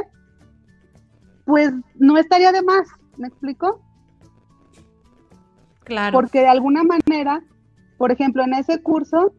[1.45, 3.81] pues no estaría de más, ¿me explico?
[5.83, 6.13] Claro.
[6.13, 7.43] Porque de alguna manera,
[7.97, 9.33] por ejemplo, en ese curso,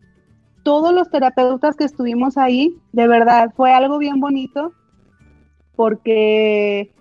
[0.62, 4.72] todos los terapeutas que estuvimos ahí, de verdad, fue algo bien bonito,
[5.76, 6.92] porque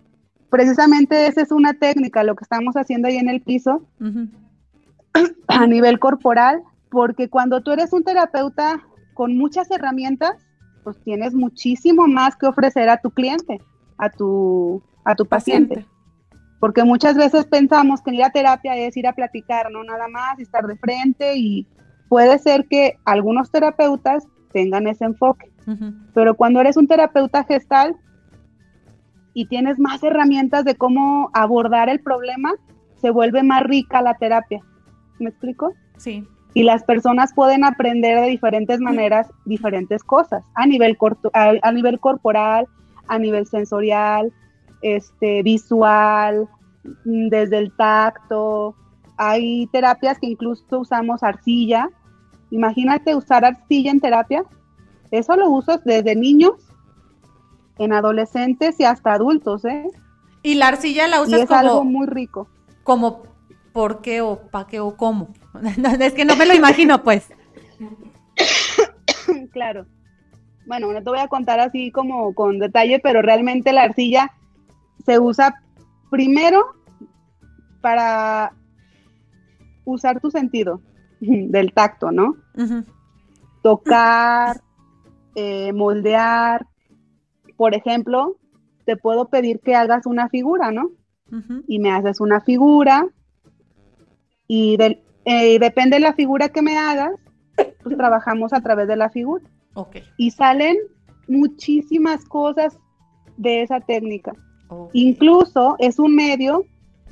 [0.50, 3.88] precisamente esa es una técnica, lo que estamos haciendo ahí en el piso,
[5.48, 10.38] a nivel corporal, porque cuando tú eres un terapeuta con muchas herramientas,
[10.84, 13.62] pues tienes muchísimo más que ofrecer a tu cliente,
[13.98, 15.86] a tu, a tu paciente.
[16.64, 20.40] Porque muchas veces pensamos que ir a terapia es ir a platicar, no nada más,
[20.40, 21.68] estar de frente y
[22.08, 25.52] puede ser que algunos terapeutas tengan ese enfoque.
[26.14, 27.98] Pero cuando eres un terapeuta gestal
[29.34, 32.54] y tienes más herramientas de cómo abordar el problema,
[32.96, 34.62] se vuelve más rica la terapia.
[35.20, 35.74] ¿Me explico?
[35.98, 36.26] Sí.
[36.54, 40.98] Y las personas pueden aprender de diferentes maneras diferentes cosas, a nivel,
[41.34, 42.70] a nivel corporal,
[43.10, 44.32] a nivel sensorial,
[44.84, 46.48] este, visual,
[47.06, 48.76] mm, desde el tacto.
[49.18, 51.90] Hay terapias que incluso usamos arcilla.
[52.52, 54.44] Imagínate usar arcilla en terapia.
[55.10, 56.54] Eso lo uso desde niños,
[57.78, 59.88] en adolescentes y hasta adultos, ¿eh?
[60.44, 62.48] Y la arcilla la usas y es algo muy rico.
[62.84, 63.24] Como
[63.72, 65.30] por qué o para qué o cómo.
[66.00, 67.30] es que no me lo imagino, pues.
[69.54, 69.86] claro.
[70.66, 74.32] Bueno, no te voy a contar así como con detalle, pero realmente la arcilla
[75.06, 75.62] se usa
[76.10, 76.74] primero
[77.82, 78.54] para
[79.86, 80.82] usar tu sentido
[81.20, 82.36] del tacto, ¿no?
[83.62, 84.62] Tocar,
[85.36, 86.68] eh, moldear.
[87.58, 88.38] Por ejemplo,
[88.86, 90.92] te puedo pedir que hagas una figura, ¿no?
[91.68, 93.08] Y me haces una figura
[94.48, 94.78] y
[95.26, 97.16] eh, depende de la figura que me hagas,
[97.82, 99.44] pues trabajamos a través de la figura.
[99.74, 100.04] Okay.
[100.18, 100.78] Y salen
[101.28, 102.78] muchísimas cosas
[103.38, 104.34] de esa técnica.
[104.94, 106.66] Incluso es un medio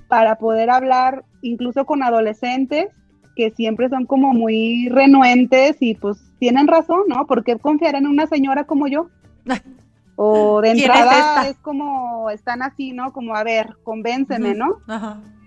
[0.08, 2.88] para poder hablar incluso con adolescentes
[3.36, 7.26] que siempre son como muy renuentes y pues tienen razón, ¿no?
[7.28, 9.10] ¿Por qué confiar en una señora como yo?
[10.24, 13.12] O de entrada es, como, están así, ¿no?
[13.12, 14.78] Como, a ver, convénceme, ¿no?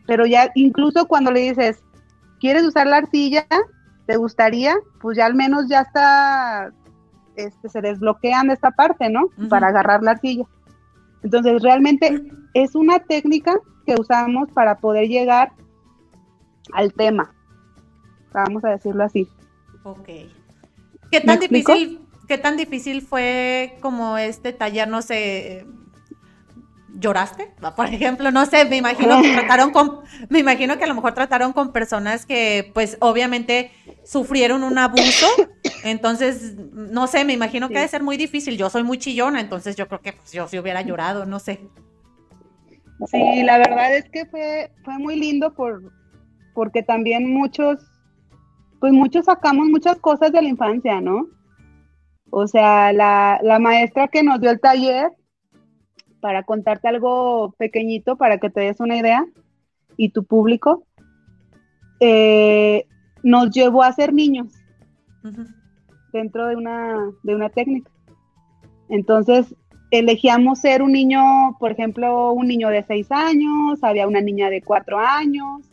[0.05, 1.81] Pero ya incluso cuando le dices,
[2.41, 3.47] ¿quieres usar la arcilla?
[4.07, 4.75] ¿Te gustaría?
[5.01, 6.73] Pues ya al menos ya está,
[7.37, 9.29] este, se desbloquean de esta parte, ¿no?
[9.49, 10.45] Para agarrar la arcilla.
[11.25, 15.53] Entonces, realmente es una técnica que usamos para poder llegar
[16.73, 17.35] al tema.
[18.33, 19.29] Vamos a decirlo así.
[19.83, 20.09] Ok.
[21.11, 25.67] ¿Qué tan difícil, qué tan difícil fue como este taller, no sé,
[26.97, 27.53] ¿Lloraste?
[27.75, 31.13] Por ejemplo, no sé, me imagino que trataron con, me imagino que a lo mejor
[31.13, 33.73] trataron con personas que, pues, obviamente
[34.05, 35.27] sufrieron un abuso.
[35.83, 38.57] Entonces, no sé, me imagino que ha de ser muy difícil.
[38.57, 41.61] Yo soy muy chillona, entonces yo creo que pues, yo sí hubiera llorado, no sé.
[43.07, 45.83] Sí, la verdad es que fue, fue muy lindo por,
[46.55, 47.81] porque también muchos,
[48.81, 51.27] pues muchos sacamos muchas cosas de la infancia, ¿no?
[52.31, 55.11] O sea, la, la maestra que nos dio el taller,
[56.25, 59.27] para contarte algo pequeñito para que te des una idea
[59.99, 60.87] y tu público,
[62.01, 62.87] eh,
[63.23, 64.47] nos llevó a ser niños
[66.15, 67.91] dentro de una, de una técnica.
[68.89, 69.55] Entonces,
[69.91, 71.21] elegíamos ser un niño,
[71.61, 75.69] por ejemplo, un niño de seis años, había una niña de cuatro años,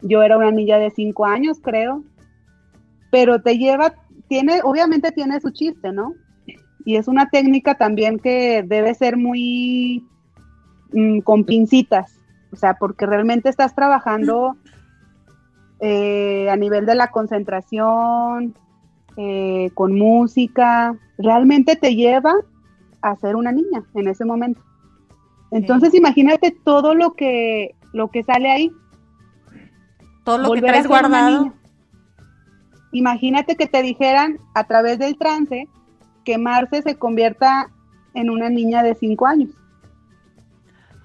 [0.00, 2.02] yo era una niña de cinco años, creo,
[3.10, 3.92] pero te lleva,
[4.26, 6.14] tiene, obviamente tiene su chiste, ¿no?
[6.84, 10.06] Y es una técnica también que debe ser muy
[10.92, 12.18] mm, con pincitas,
[12.52, 14.56] o sea, porque realmente estás trabajando
[15.80, 18.54] eh, a nivel de la concentración,
[19.16, 22.34] eh, con música, realmente te lleva
[23.00, 24.60] a ser una niña en ese momento.
[25.50, 28.72] Entonces imagínate todo lo que, lo que sale ahí.
[30.24, 31.52] Todo lo que traes guardado.
[32.92, 35.68] Imagínate que te dijeran a través del trance
[36.24, 37.70] que Marce se convierta
[38.14, 39.50] en una niña de cinco años.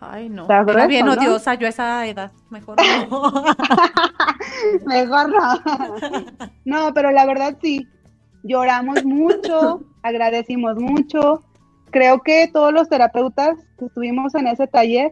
[0.01, 0.45] Ay, no.
[0.49, 2.31] Era bien odiosa yo a esa edad.
[2.49, 2.77] Mejor
[3.09, 3.43] no.
[4.85, 6.21] Mejor no.
[6.65, 7.87] No, pero la verdad sí.
[8.43, 9.83] Lloramos mucho.
[10.03, 11.43] agradecimos mucho.
[11.91, 15.11] Creo que todos los terapeutas que estuvimos en ese taller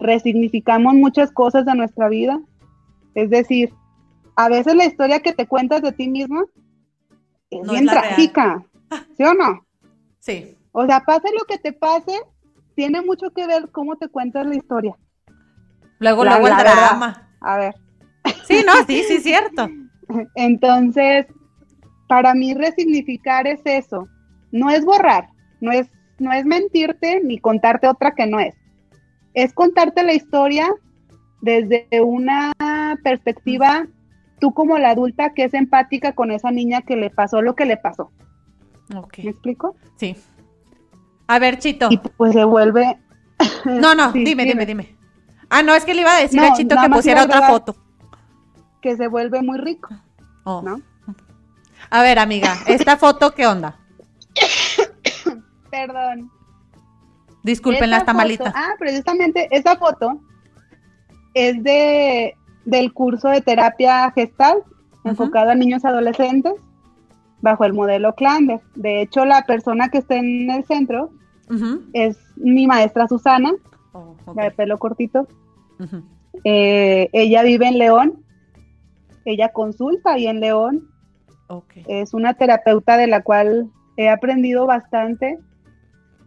[0.00, 2.40] resignificamos muchas cosas de nuestra vida.
[3.14, 3.72] Es decir,
[4.36, 6.44] a veces la historia que te cuentas de ti misma
[7.50, 8.64] es bien trágica,
[9.16, 9.66] ¿sí o no?
[10.18, 10.56] Sí.
[10.72, 12.12] O sea, pase lo que te pase,
[12.74, 14.96] tiene mucho que ver cómo te cuentas la historia.
[15.98, 17.28] Luego, luego el drama.
[17.40, 17.74] A ver.
[18.46, 19.68] Sí, no, sí, sí, cierto.
[20.34, 21.26] Entonces,
[22.08, 24.08] para mí resignificar es eso.
[24.50, 25.28] No es borrar,
[25.60, 28.54] no es, no es mentirte ni contarte otra que no es.
[29.34, 30.68] Es contarte la historia
[31.42, 32.52] desde una
[33.04, 33.86] perspectiva,
[34.40, 37.66] tú como la adulta que es empática con esa niña que le pasó lo que
[37.66, 38.10] le pasó.
[38.88, 39.76] ¿Me explico?
[39.96, 40.16] Sí.
[41.26, 41.88] A ver, Chito.
[41.90, 42.98] Y pues se vuelve.
[43.64, 44.96] No, no, dime, dime, dime,
[45.48, 47.76] Ah, no, es que le iba a decir a Chito que pusiera otra foto.
[48.80, 49.90] Que se vuelve muy rico.
[50.44, 50.60] Oh.
[50.62, 50.80] ¿No?
[51.90, 53.78] A ver, amiga, ¿esta foto qué onda?
[55.70, 56.30] Perdón.
[57.42, 58.52] Disculpen las tamalitas.
[58.56, 60.20] ah, precisamente esta foto
[61.34, 62.34] es de
[62.64, 64.62] del curso de terapia gestal
[65.04, 66.54] enfocado a niños adolescentes
[67.40, 68.60] bajo el modelo Klander.
[68.74, 71.10] De hecho, la persona que está en el centro
[71.94, 73.52] es mi maestra Susana,
[73.92, 75.26] oh, la de pelo cortito.
[76.44, 78.24] Eh, ella vive en León,
[79.24, 80.88] ella consulta ahí en León.
[81.86, 85.38] Es una terapeuta de la cual he aprendido bastante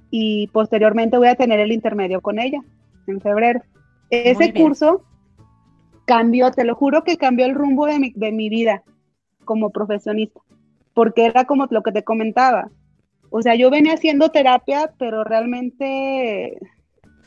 [0.09, 2.59] y posteriormente voy a tener el intermedio con ella
[3.05, 3.61] en febrero.
[4.09, 5.03] Ese curso
[6.05, 8.83] cambió, te lo juro que cambió el rumbo de mi, de mi vida
[9.45, 10.41] como profesionista
[10.93, 12.69] porque era como lo que te comentaba.
[13.29, 16.57] O sea, yo venía haciendo terapia, pero realmente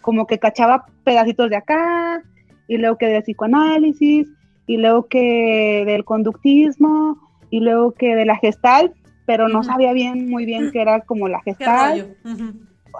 [0.02, 2.22] como que cachaba pedacitos de acá,
[2.68, 4.28] y luego que de psicoanálisis,
[4.66, 7.18] y luego que del conductismo,
[7.50, 8.92] y luego que de la gestal,
[9.26, 12.16] pero no sabía bien, muy bien qué era como la gestal.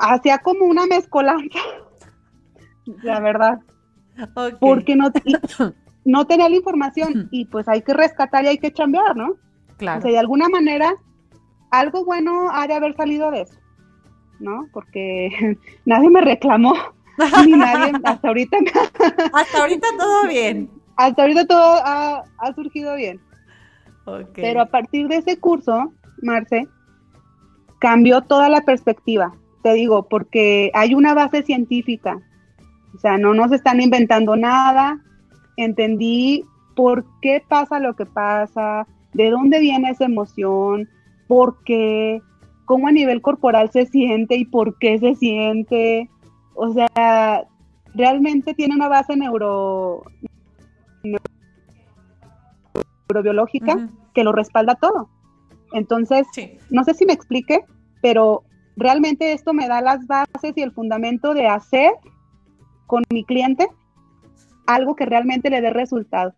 [0.01, 1.59] Hacía como una mezcolanza,
[3.03, 3.61] la verdad.
[4.61, 5.11] Porque no,
[6.05, 9.37] no tenía la información y pues hay que rescatar y hay que chambear, ¿no?
[9.77, 9.99] Claro.
[9.99, 10.95] O sea, de alguna manera,
[11.71, 13.59] algo bueno ha de haber salido de eso,
[14.41, 14.69] ¿no?
[14.73, 16.75] Porque nadie me reclamó,
[17.45, 18.57] ni nadie, hasta ahorita.
[19.33, 20.71] hasta ahorita todo bien.
[20.97, 23.21] Hasta ahorita todo ha, surgido bien.
[24.35, 26.69] Pero a partir de ese curso, Marce,
[27.81, 29.35] cambió toda la perspectiva.
[29.63, 32.21] Te digo, porque hay una base científica.
[32.95, 35.01] O sea, no nos están inventando nada.
[35.57, 36.45] Entendí
[36.77, 40.89] por qué pasa lo que pasa, de dónde viene esa emoción,
[41.27, 42.21] por qué,
[42.65, 46.11] cómo a nivel corporal se siente y por qué se siente.
[46.55, 47.45] O sea,
[47.95, 50.03] realmente tiene una base neuro,
[53.09, 55.09] neurobiológica que lo respalda todo.
[55.73, 56.27] Entonces,
[56.71, 57.65] no sé si me explique,
[58.03, 58.45] pero
[58.77, 61.93] realmente esto me da las bases y el fundamento de hacer
[62.87, 63.67] con mi cliente
[64.67, 66.35] algo que realmente le dé resultado.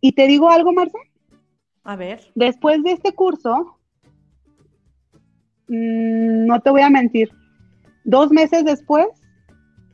[0.00, 0.98] Y te digo algo, Marce,
[1.84, 2.20] a ver.
[2.34, 3.78] Después de este curso,
[5.68, 7.30] mm, no te voy a mentir,
[8.04, 9.06] dos meses después,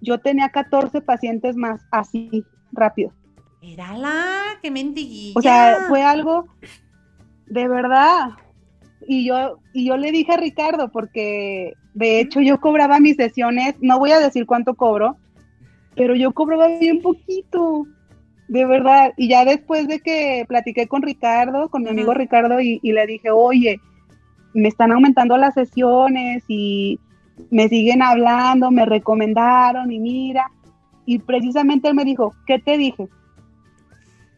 [0.00, 3.12] yo tenía 14 pacientes más, así, rápido.
[3.62, 5.34] Érala, qué mentiguilla.
[5.36, 6.46] O sea, fue algo
[7.46, 8.30] de verdad.
[9.06, 13.74] Y yo, y yo le dije a Ricardo, porque de hecho yo cobraba mis sesiones,
[13.80, 15.16] no voy a decir cuánto cobro,
[15.96, 17.86] pero yo cobraba bien poquito.
[18.48, 22.80] De verdad, y ya después de que platiqué con Ricardo, con mi amigo Ricardo, y,
[22.82, 23.80] le dije, oye,
[24.54, 26.98] me están aumentando las sesiones y
[27.50, 30.50] me siguen hablando, me recomendaron y mira,
[31.04, 33.08] y precisamente él me dijo, ¿qué te dije?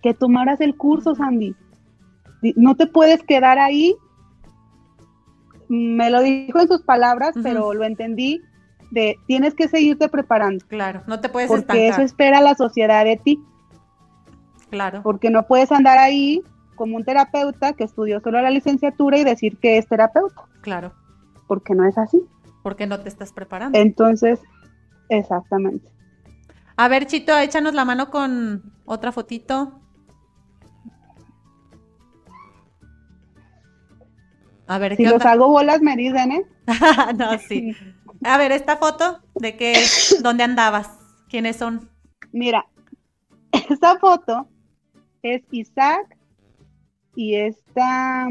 [0.03, 1.55] Que tomaras el curso, Sandy.
[2.57, 3.95] No te puedes quedar ahí.
[5.69, 8.41] Me lo dijo en sus palabras, pero lo entendí
[8.91, 10.65] de tienes que seguirte preparando.
[10.67, 13.41] Claro, no te puedes Porque eso espera la sociedad de ti.
[14.71, 15.03] Claro.
[15.03, 16.43] Porque no puedes andar ahí
[16.77, 20.43] como un terapeuta que estudió solo la licenciatura y decir que es terapeuta.
[20.63, 20.95] Claro.
[21.47, 22.23] Porque no es así.
[22.63, 23.79] Porque no te estás preparando.
[23.79, 24.41] Entonces,
[25.09, 25.91] exactamente.
[26.77, 29.81] A ver, Chito, échanos la mano con otra fotito.
[34.67, 36.47] A ver, si los hago bolas me dicen, ¿eh?
[37.19, 37.77] no, sí.
[38.25, 39.75] A ver, esta foto, ¿de qué?
[40.23, 40.91] ¿Dónde andabas?
[41.29, 41.91] ¿Quiénes son?
[42.33, 42.67] Mira,
[43.53, 44.49] esta foto
[45.23, 46.17] es Isaac
[47.15, 48.29] y esta,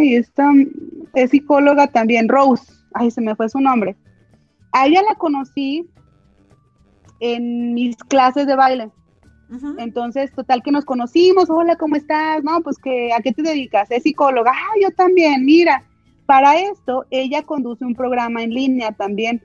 [0.00, 0.52] esta
[1.14, 3.96] es psicóloga también, Rose, ay, se me fue su nombre.
[4.72, 5.88] A ella la conocí
[7.20, 8.90] en mis clases de baile.
[9.78, 12.42] Entonces, total que nos conocimos, hola, ¿cómo estás?
[12.42, 13.88] No, pues que, ¿a qué te dedicas?
[13.92, 15.84] Es psicóloga, ah, yo también, mira.
[16.26, 19.40] Para esto, ella conduce un programa en línea también,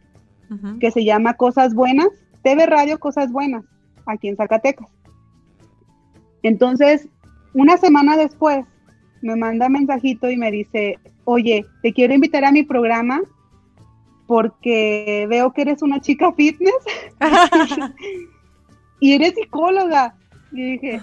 [0.80, 2.10] que se llama Cosas Buenas,
[2.42, 3.64] TV Radio Cosas Buenas,
[4.08, 4.90] aquí en Zacatecas.
[6.44, 7.08] Entonces,
[7.54, 8.66] una semana después,
[9.22, 13.22] me manda mensajito y me dice, oye, te quiero invitar a mi programa
[14.26, 16.74] porque veo que eres una chica fitness
[19.00, 20.16] y eres psicóloga.
[20.52, 21.02] Y dije,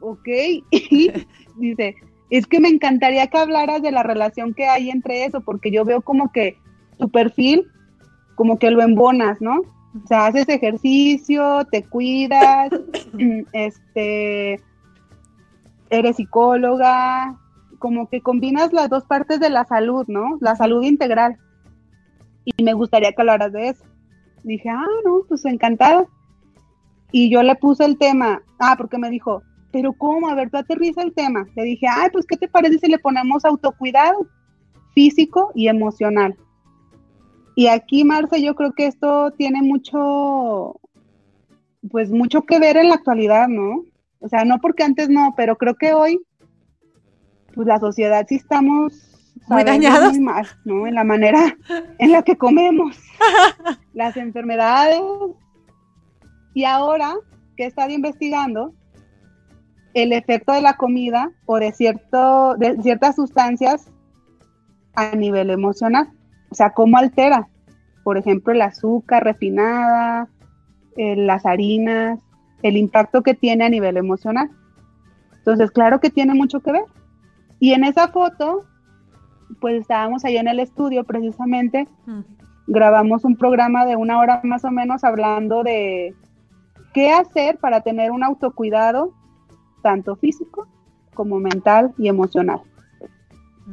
[0.00, 0.28] ok.
[1.60, 1.96] Y dice,
[2.30, 5.84] es que me encantaría que hablaras de la relación que hay entre eso, porque yo
[5.84, 6.56] veo como que
[6.98, 7.66] tu perfil,
[8.36, 9.60] como que lo embonas, ¿no?
[10.02, 12.70] O sea, haces ejercicio, te cuidas,
[13.52, 14.62] este,
[15.92, 17.38] eres psicóloga,
[17.78, 20.38] como que combinas las dos partes de la salud, ¿no?
[20.40, 21.36] La salud integral.
[22.44, 23.84] Y me gustaría que hablaras de eso.
[24.42, 26.06] Dije, ah, no, pues encantada.
[27.12, 30.28] Y yo le puse el tema, ah, porque me dijo, pero ¿cómo?
[30.28, 31.46] A ver, tú aterriza el tema.
[31.54, 34.26] Le dije, ay, pues, ¿qué te parece si le ponemos autocuidado
[34.94, 36.36] físico y emocional?
[37.54, 40.80] Y aquí, Marce, yo creo que esto tiene mucho,
[41.90, 43.84] pues mucho que ver en la actualidad, ¿no?
[44.22, 46.20] O sea, no porque antes no, pero creo que hoy,
[47.54, 49.12] pues la sociedad sí estamos
[49.48, 50.16] muy dañados.
[50.64, 50.86] ¿no?
[50.86, 51.56] En la manera
[51.98, 52.96] en la que comemos,
[53.92, 55.00] las enfermedades.
[56.54, 57.14] Y ahora
[57.56, 58.72] que he estado investigando,
[59.94, 63.90] el efecto de la comida o de, cierto, de ciertas sustancias
[64.94, 66.10] a nivel emocional.
[66.50, 67.48] O sea, cómo altera,
[68.04, 70.28] por ejemplo, el azúcar refinada,
[70.96, 72.20] eh, las harinas,
[72.62, 74.50] el impacto que tiene a nivel emocional.
[75.38, 76.84] Entonces, claro que tiene mucho que ver.
[77.58, 78.64] Y en esa foto,
[79.60, 82.20] pues estábamos allá en el estudio precisamente, mm.
[82.66, 86.14] grabamos un programa de una hora más o menos hablando de
[86.92, 89.12] qué hacer para tener un autocuidado
[89.82, 90.68] tanto físico
[91.14, 92.62] como mental y emocional.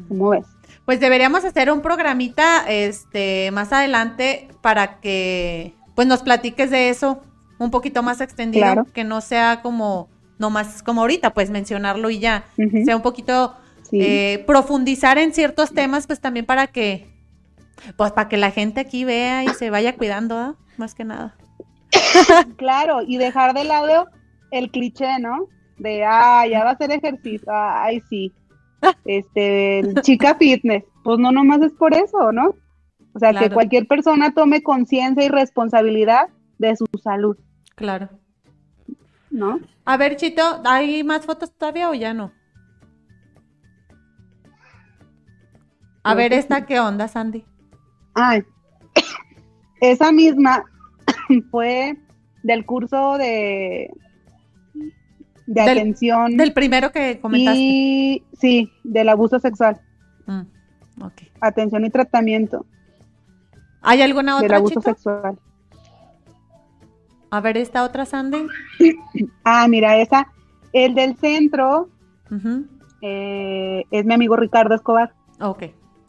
[0.08, 0.46] ¿Cómo ves?
[0.86, 7.22] Pues deberíamos hacer un programita este más adelante para que pues nos platiques de eso
[7.60, 12.46] un poquito más extendido, que no sea como más como ahorita, pues mencionarlo y ya,
[12.86, 13.56] sea un poquito
[13.92, 17.08] eh, profundizar en ciertos temas, pues también para que
[17.98, 21.36] pues para que la gente aquí vea y se vaya cuidando, más que nada.
[22.58, 24.08] claro, y dejar de lado
[24.52, 25.48] el cliché, ¿no?
[25.80, 28.32] de, ah, ya va a hacer ejercicio, ay, sí,
[29.06, 32.54] este, chica fitness, pues no nomás es por eso, ¿no?
[33.14, 36.30] O sea, que cualquier persona tome conciencia y responsabilidad
[36.60, 37.36] de su salud.
[37.80, 38.10] Claro.
[39.32, 39.62] ¿No?
[39.86, 42.34] A ver, Chito, ¿hay más fotos todavía o ya no?
[46.04, 47.46] A ver, ¿esta qué onda, Sandy?
[48.16, 48.44] Ay,
[49.82, 50.66] esa misma
[51.52, 51.98] fue
[52.44, 53.90] del curso de
[55.48, 56.36] de atención.
[56.36, 57.62] Del primero que comentaste.
[57.62, 59.80] Y, sí, del abuso sexual.
[60.26, 60.42] Mm,
[61.40, 62.66] atención y tratamiento.
[63.82, 64.48] ¿Hay alguna otra?
[64.50, 65.40] Del abuso sexual.
[67.32, 68.48] A ver, esta otra, Sandy.
[69.44, 70.28] ah, mira, esa.
[70.74, 71.90] El del centro
[73.02, 75.14] eh, es mi amigo Ricardo Escobar.
[75.42, 75.64] Ok.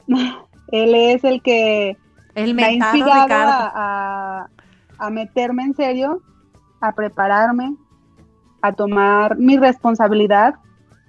[0.73, 1.97] Él es el que
[2.35, 4.49] el me ha inspirado a,
[4.99, 6.23] a meterme en serio,
[6.81, 7.75] a prepararme,
[8.63, 10.55] a tomar mi responsabilidad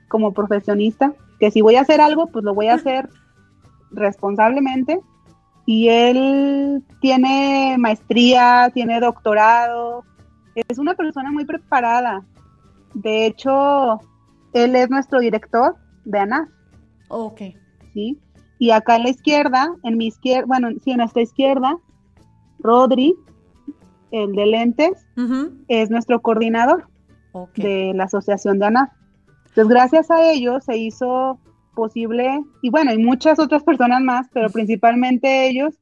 [0.08, 3.10] como profesionista, que si voy a hacer algo, pues lo voy a hacer
[3.92, 5.00] responsablemente.
[5.66, 10.04] Y él tiene maestría, tiene doctorado,
[10.56, 12.24] es una persona muy preparada.
[12.94, 14.00] De hecho,
[14.54, 16.50] él es nuestro director de ANAF.
[17.10, 17.42] Ok.
[17.94, 18.20] Sí.
[18.60, 21.78] Y acá en la izquierda, en mi izquierda, bueno, sí, en nuestra izquierda,
[22.60, 23.16] Rodri,
[24.12, 25.08] el de lentes,
[25.68, 26.88] es nuestro coordinador
[27.56, 28.90] de la Asociación de ANAF.
[29.48, 31.40] Entonces, gracias a ellos se hizo
[31.82, 35.74] posible, y bueno, y muchas otras personas más, pero principalmente ellos,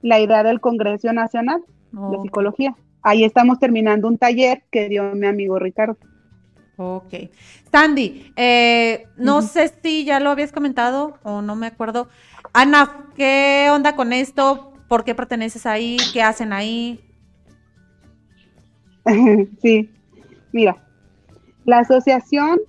[0.00, 1.60] la idea del Congreso Nacional
[1.90, 2.76] de Psicología.
[3.02, 5.96] Ahí estamos terminando un taller que dio mi amigo Ricardo.
[6.76, 7.14] Ok.
[7.72, 12.08] Sandy, eh, no sé si ya lo habías comentado o no me acuerdo.
[12.52, 14.72] ANAF, ¿qué onda con esto?
[14.88, 15.96] ¿Por qué perteneces ahí?
[16.12, 17.00] ¿Qué hacen ahí?
[19.60, 19.90] sí,
[20.52, 20.76] Mira,
[21.64, 22.60] la asociación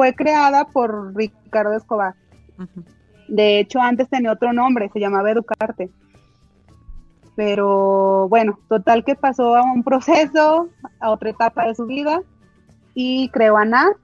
[0.00, 2.14] fue creada por Ricardo Escobar.
[3.28, 5.90] De hecho, antes tenía otro nombre, se llamaba Educarte.
[7.36, 10.70] Pero bueno, total que pasó a un proceso,
[11.00, 12.22] a otra etapa de su vida
[12.94, 13.94] y creó ANAF.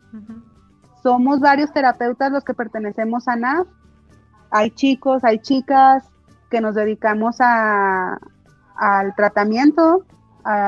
[1.02, 3.66] Somos varios terapeutas los que pertenecemos a ANAF.
[4.50, 6.04] Hay chicos, hay chicas
[6.50, 8.18] que nos dedicamos a,
[8.76, 10.04] al tratamiento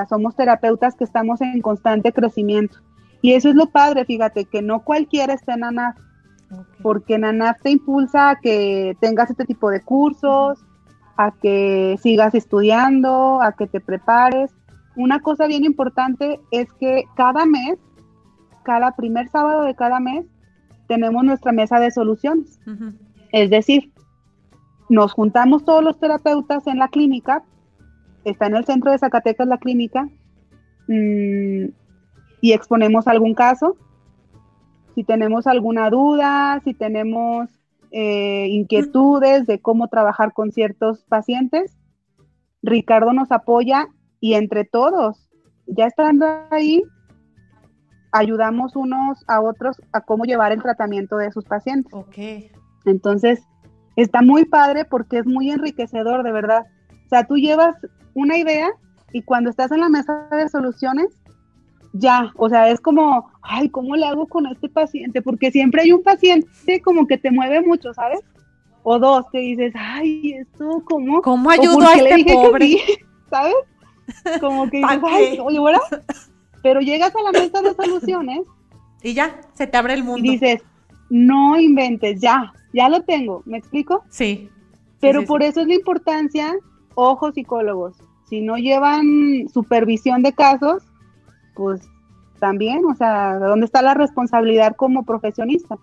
[0.09, 2.79] somos terapeutas que estamos en constante crecimiento.
[3.21, 5.97] Y eso es lo padre, fíjate, que no cualquiera está en ANAF,
[6.83, 10.65] porque en ANAF te impulsa a que tengas este tipo de cursos,
[11.17, 14.53] a que sigas estudiando, a que te prepares.
[14.97, 17.79] Una cosa bien importante es que cada mes,
[18.63, 20.27] cada primer sábado de cada mes,
[20.87, 22.61] tenemos nuestra mesa de soluciones.
[23.33, 23.93] Es decir,
[24.89, 27.43] nos juntamos todos los terapeutas en la clínica,
[28.25, 30.09] está en el centro de Zacatecas la clínica,
[30.89, 31.67] mm,
[32.41, 33.77] y exponemos algún caso.
[34.95, 37.49] Si tenemos alguna duda, si tenemos
[37.91, 41.77] eh, inquietudes de cómo trabajar con ciertos pacientes,
[42.63, 43.89] Ricardo nos apoya
[44.21, 45.31] y entre todos,
[45.67, 46.83] ya estando ahí,
[48.13, 51.93] ayudamos unos a otros a cómo llevar el tratamiento de sus pacientes.
[51.95, 52.19] Ok.
[52.85, 53.43] Entonces,
[53.97, 56.67] está muy padre porque es muy enriquecedor, de verdad.
[57.07, 57.77] O sea, tú llevas
[58.15, 58.71] una idea
[59.13, 61.07] y cuando estás en la mesa de soluciones,
[61.93, 65.23] ya, o sea, es como, ay, ¿cómo le hago con este paciente?
[65.23, 68.21] Porque siempre hay un paciente como que te mueve mucho, ¿sabes?
[68.83, 71.23] O dos que dices, ay, esto, ¿cómo?
[71.23, 72.77] ¿Cómo ayudo a este pobre?
[73.31, 73.55] ¿Sabes?
[74.41, 76.05] Como que dices, ay, oye, ¿verdad?
[76.63, 78.41] Pero llegas a la mesa de soluciones.
[79.03, 80.27] Y ya, se te abre el mundo.
[80.27, 80.63] Y dices,
[81.11, 84.05] no inventes, ya, ya lo tengo, ¿me explico?
[84.11, 84.51] Sí.
[85.01, 86.55] Pero por eso es la importancia,
[86.95, 87.97] ojo psicólogos,
[88.29, 90.83] si no llevan supervisión de casos,
[91.59, 91.91] pues
[92.39, 95.77] también, o sea, ¿dónde está la responsabilidad como profesionista?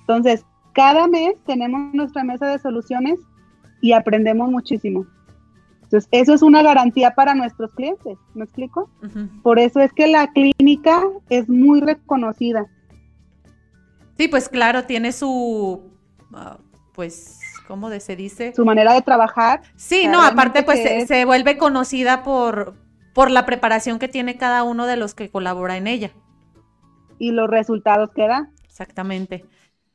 [0.00, 3.20] Entonces, cada mes tenemos nuestra mesa de soluciones
[3.80, 5.06] y aprendemos muchísimo.
[5.84, 8.90] Entonces, eso es una garantía para nuestros clientes, ¿me explico?
[9.44, 12.66] Por eso es que la clínica es muy reconocida.
[14.18, 15.82] Sí, pues claro, tiene su,
[16.32, 16.58] ah,
[16.94, 18.52] pues, ¿cómo se dice?
[18.56, 19.62] Su manera de trabajar.
[19.76, 22.74] Sí, no, aparte pues se, vuelve conocida por,
[23.12, 26.10] por la preparación que tiene cada uno de los que colabora en ella.
[27.18, 28.50] Y los resultados que da.
[28.64, 29.44] Exactamente.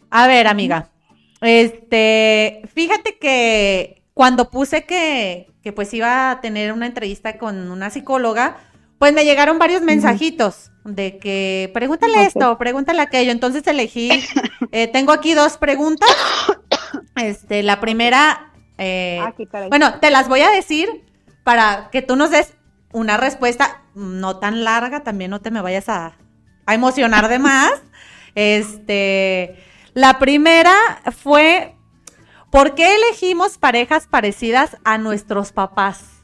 [0.10, 0.90] A ver, amiga,
[1.42, 7.90] este, fíjate que cuando puse que, que pues iba a tener una entrevista con una
[7.90, 8.58] psicóloga,
[9.00, 13.32] pues me llegaron varios mensajitos de que pregúntale esto, pregúntale aquello.
[13.32, 14.10] Entonces elegí,
[14.72, 16.10] eh, tengo aquí dos preguntas.
[17.16, 19.34] Este, la primera, eh, ah,
[19.70, 20.88] bueno, te las voy a decir
[21.44, 22.54] para que tú nos des
[22.92, 26.18] una respuesta no tan larga, también no te me vayas a,
[26.66, 27.72] a emocionar de más.
[28.40, 29.56] Este,
[29.96, 30.72] la primera
[31.24, 31.76] fue,
[32.52, 36.24] ¿por qué elegimos parejas parecidas a nuestros papás?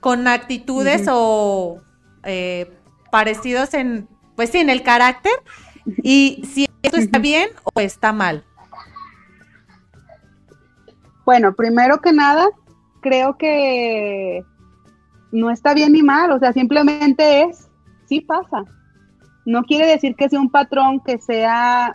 [0.00, 1.80] Con actitudes o
[2.24, 2.70] eh,
[3.10, 5.32] parecidos en, pues sí, en el carácter
[6.02, 8.44] y si esto está bien o está mal.
[11.24, 12.48] Bueno, primero que nada,
[13.00, 14.44] creo que
[15.32, 17.68] no está bien ni mal, o sea, simplemente es,
[18.06, 18.64] sí pasa.
[19.44, 21.94] No quiere decir que sea un patrón que sea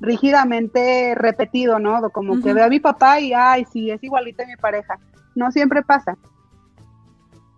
[0.00, 2.10] rígidamente repetido, ¿no?
[2.10, 4.98] Como que veo a mi papá y, ay, sí, es igualito a mi pareja.
[5.34, 6.16] No siempre pasa.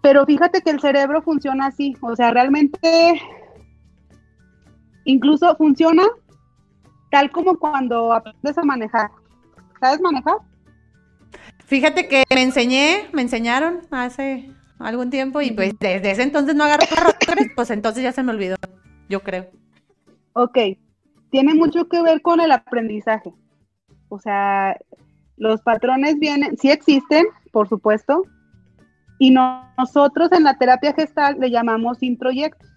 [0.02, 3.22] Pero fíjate que el cerebro funciona así, o sea, realmente
[5.04, 6.02] incluso funciona
[7.10, 9.10] tal como cuando aprendes a manejar.
[9.80, 10.36] ¿Sabes manejar?
[11.66, 14.50] Fíjate que me enseñé, me enseñaron hace
[14.84, 18.32] algún tiempo y pues desde ese entonces no agarré rotores, pues entonces ya se me
[18.32, 18.56] olvidó,
[19.08, 19.46] yo creo.
[20.34, 20.58] Ok,
[21.30, 23.32] tiene mucho que ver con el aprendizaje.
[24.08, 24.76] O sea,
[25.36, 28.22] los patrones vienen, sí existen, por supuesto,
[29.18, 32.68] y nosotros en la terapia gestal le llamamos introyectos,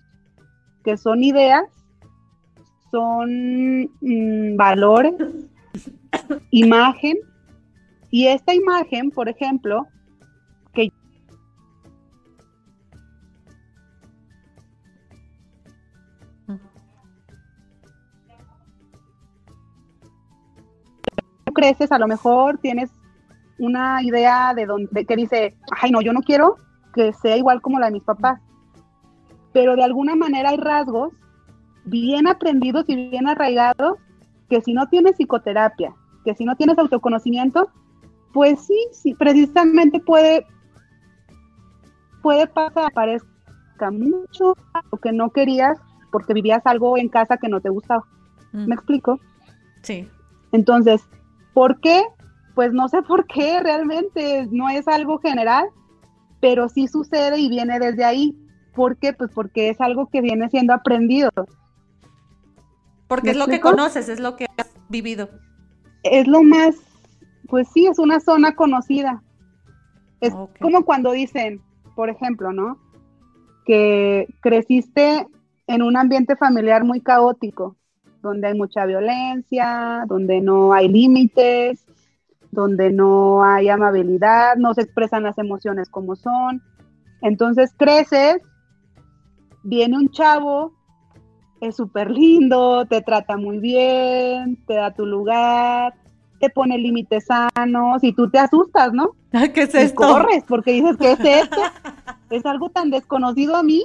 [0.84, 1.64] que son ideas,
[2.92, 5.16] son mm, valores,
[6.52, 7.18] imagen,
[8.12, 9.88] y esta imagen, por ejemplo,
[21.56, 22.92] creces, a lo mejor tienes
[23.58, 26.58] una idea de donde que dice, ay no, yo no quiero
[26.94, 28.40] que sea igual como la de mis papás.
[29.52, 31.14] Pero de alguna manera hay rasgos
[31.86, 33.98] bien aprendidos y bien arraigados
[34.50, 37.70] que si no tienes psicoterapia, que si no tienes autoconocimiento,
[38.34, 40.46] pues sí, sí, precisamente puede,
[42.22, 44.56] puede pasar, parezca mucho
[44.90, 45.80] o que no querías
[46.12, 48.04] porque vivías algo en casa que no te gustaba.
[48.52, 48.68] Mm.
[48.68, 49.20] ¿Me explico?
[49.82, 50.08] Sí.
[50.52, 51.08] Entonces,
[51.56, 52.04] ¿por qué?
[52.56, 55.68] pues no sé por qué realmente, no es algo general,
[56.40, 58.34] pero sí sucede y viene desde ahí.
[58.74, 59.14] ¿Por qué?
[59.14, 61.30] Pues porque es algo que viene siendo aprendido.
[63.08, 65.30] Porque es lo que conoces, es lo que has vivido.
[66.04, 66.76] Es lo más,
[67.48, 69.22] pues sí, es una zona conocida.
[70.22, 71.62] Es como cuando dicen,
[71.96, 72.80] por ejemplo, ¿no?
[73.66, 75.28] Que creciste
[75.68, 77.76] en un ambiente familiar muy caótico,
[78.26, 81.86] donde hay mucha violencia, donde no hay límites,
[82.52, 86.62] donde no hay amabilidad, no se expresan las emociones como son.
[87.22, 88.42] Entonces creces,
[89.64, 90.74] viene un chavo,
[91.62, 95.94] es súper lindo, te trata muy bien, te da tu lugar,
[96.40, 99.12] te pone límites sanos y tú te asustas, ¿no?
[99.54, 100.02] ¿Qué es esto?
[100.02, 101.62] corres porque dices, ¿qué es esto?
[102.32, 103.84] es algo tan desconocido a mí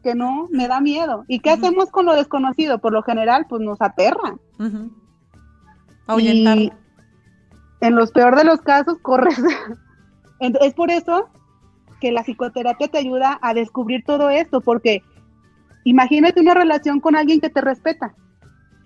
[0.00, 1.24] que no, me da miedo.
[1.28, 2.78] ¿Y qué hacemos con lo desconocido?
[2.78, 4.36] Por lo general, pues nos aterra.
[6.18, 6.72] Y
[7.80, 9.38] en los peor de los casos, corres.
[10.40, 11.28] es por eso
[12.00, 15.02] que la psicoterapia te ayuda a descubrir todo esto, porque
[15.84, 18.14] imagínate una relación con alguien que te respeta.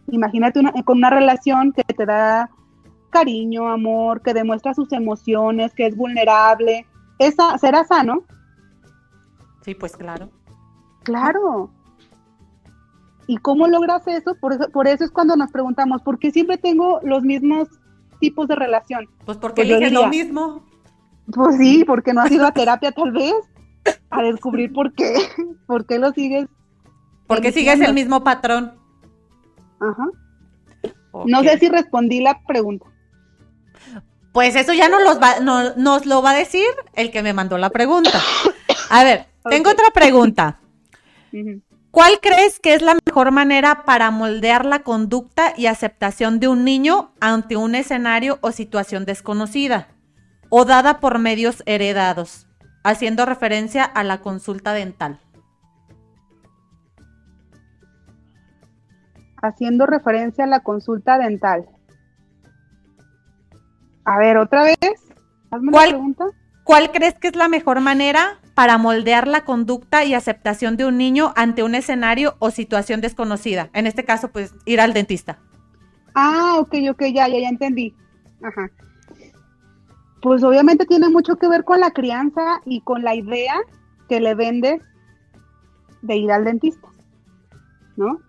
[0.09, 2.51] Imagínate una, con una relación que te da
[3.11, 6.87] cariño, amor, que demuestra sus emociones, que es vulnerable.
[7.19, 8.25] Esa será sano.
[9.63, 10.31] Sí, pues claro.
[11.05, 11.71] Claro.
[13.27, 14.35] ¿Y cómo logras eso?
[14.41, 17.69] Por eso, por eso es cuando nos preguntamos, ¿por qué siempre tengo los mismos
[18.21, 19.09] tipos de relación?
[19.25, 20.65] Pues porque pues eliges lo mismo.
[21.33, 23.35] Pues sí, porque no has ido a terapia tal vez
[24.11, 25.15] a descubrir por qué,
[25.67, 26.47] por qué lo sigues.
[27.27, 28.75] Porque sigues el mismo patrón.
[29.81, 30.07] Ajá.
[31.27, 32.87] No sé si respondí la pregunta.
[34.33, 35.41] Pues eso ya nos, los va,
[35.77, 38.21] nos lo va a decir el que me mandó la pregunta.
[38.91, 40.59] A ver, tengo otra pregunta.
[41.91, 46.65] ¿Cuál crees que es la mejor manera para moldear la conducta y aceptación de un
[46.65, 49.89] niño ante un escenario o situación desconocida
[50.49, 52.49] o dada por medios heredados,
[52.83, 55.21] haciendo referencia a la consulta dental?
[59.43, 61.69] Haciendo referencia a la consulta dental.
[64.05, 64.77] A ver, otra vez.
[65.51, 66.25] Hazme ¿Cuál, pregunta.
[66.65, 70.97] ¿Cuál crees que es la mejor manera para moldear la conducta y aceptación de un
[70.97, 73.69] niño ante un escenario o situación desconocida.
[73.73, 75.39] En este caso, pues ir al dentista.
[76.15, 77.95] Ah, ok, ok, ya, ya, ya entendí.
[78.43, 78.71] Ajá.
[80.23, 83.55] Pues obviamente tiene mucho que ver con la crianza y con la idea
[84.09, 84.81] que le vendes
[86.03, 86.89] de ir al dentista,
[87.97, 88.21] ¿no?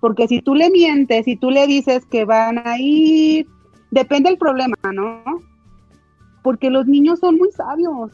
[0.00, 3.46] Porque si tú le mientes, si tú le dices que van a ir,
[3.90, 5.22] depende del problema, ¿no?
[6.42, 8.12] Porque los niños son muy sabios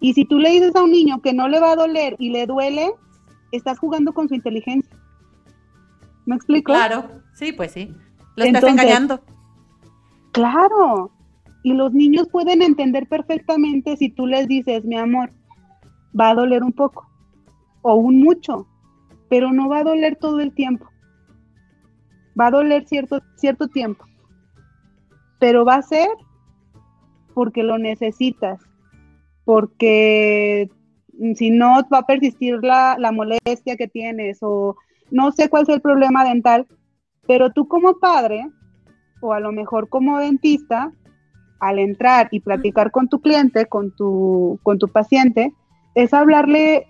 [0.00, 2.30] y si tú le dices a un niño que no le va a doler y
[2.30, 2.92] le duele,
[3.52, 4.96] estás jugando con su inteligencia.
[6.26, 6.72] ¿Me explico?
[6.72, 7.94] Claro, sí, pues sí.
[8.36, 9.20] Lo estás engañando.
[10.32, 11.12] Claro.
[11.62, 15.32] Y los niños pueden entender perfectamente si tú les dices, mi amor,
[16.18, 17.08] va a doler un poco
[17.82, 18.66] o un mucho,
[19.28, 20.86] pero no va a doler todo el tiempo.
[22.38, 24.04] Va a doler cierto, cierto tiempo.
[25.38, 26.08] Pero va a ser
[27.34, 28.60] porque lo necesitas
[29.46, 30.68] porque
[31.36, 34.76] si no va a persistir la, molestia que tienes o
[35.12, 36.66] no sé cuál es el problema dental,
[37.28, 38.50] pero tú como padre
[39.22, 40.92] o a lo mejor como dentista,
[41.60, 45.54] al entrar y platicar con tu cliente, con tu, con tu paciente,
[45.94, 46.88] es hablarle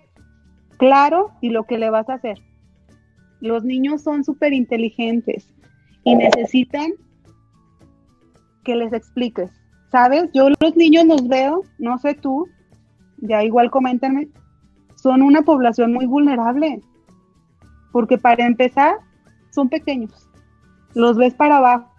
[0.77, 2.39] claro y lo que le vas a hacer.
[3.39, 5.53] Los niños son súper inteligentes
[6.03, 6.91] y necesitan
[8.63, 9.51] que les expliques.
[9.91, 10.29] ¿Sabes?
[10.33, 12.47] Yo los niños los veo, no sé tú,
[13.17, 14.27] ya igual coméntenme,
[14.95, 16.81] son una población muy vulnerable,
[17.91, 18.95] porque para empezar,
[19.51, 20.29] son pequeños,
[20.93, 21.93] los ves para abajo,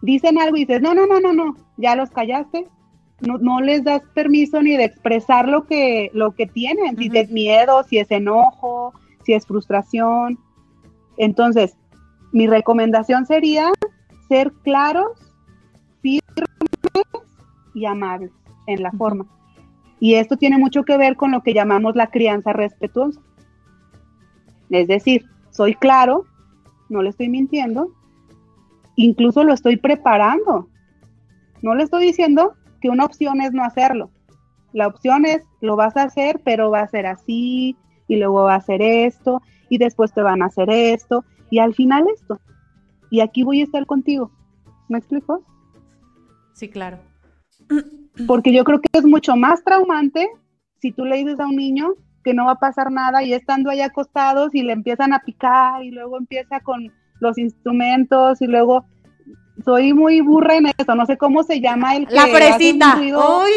[0.00, 2.66] dicen algo y dices, no, no, no, no, no, ya los callaste,
[3.20, 7.30] no, no les das permiso ni de expresar lo que, lo que tienen, si es
[7.30, 8.92] miedo, si es enojo,
[9.24, 10.38] si es frustración.
[11.16, 11.76] Entonces,
[12.32, 13.70] mi recomendación sería
[14.28, 15.10] ser claros,
[17.74, 18.32] y amables
[18.66, 19.26] en la forma.
[20.00, 23.20] Y esto tiene mucho que ver con lo que llamamos la crianza respetuosa.
[24.70, 26.24] Es decir, soy claro,
[26.88, 27.92] no le estoy mintiendo,
[28.96, 30.68] incluso lo estoy preparando.
[31.62, 34.10] No le estoy diciendo que una opción es no hacerlo.
[34.72, 37.76] La opción es, lo vas a hacer, pero va a ser así,
[38.08, 41.74] y luego va a hacer esto, y después te van a hacer esto, y al
[41.74, 42.40] final esto.
[43.10, 44.30] Y aquí voy a estar contigo.
[44.88, 45.44] ¿Me explico?
[46.52, 46.98] Sí, claro.
[48.26, 50.28] Porque yo creo que es mucho más traumante
[50.80, 51.94] si tú le dices a un niño
[52.24, 55.82] que no va a pasar nada y estando ahí acostados y le empiezan a picar
[55.82, 58.84] y luego empieza con los instrumentos y luego
[59.64, 63.00] soy muy burra en eso, no sé cómo se llama el que la fresita,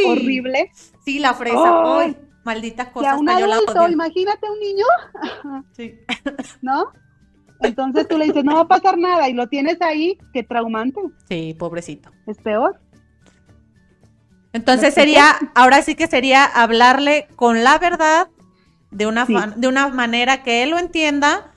[0.05, 0.71] horrible.
[1.03, 2.17] Sí, la fresa, ¡Ay!
[2.43, 3.11] maldita cosa.
[3.11, 4.85] a un adulto, imagínate un niño,
[5.71, 5.95] sí.
[6.61, 6.91] ¿no?
[7.61, 11.01] Entonces tú le dices, no va a pasar nada y lo tienes ahí, qué traumante.
[11.27, 12.11] Sí, pobrecito.
[12.27, 12.79] Es peor.
[14.55, 18.29] Entonces sería, ahora sí que sería hablarle con la verdad
[18.89, 21.51] de una, de una manera que él lo entienda,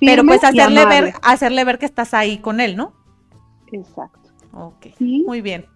[0.00, 2.94] pero pues hacerle ver, hacerle ver que estás ahí con él, ¿no?
[3.70, 4.30] Exacto.
[4.54, 4.86] Ok,
[5.26, 5.66] muy bien.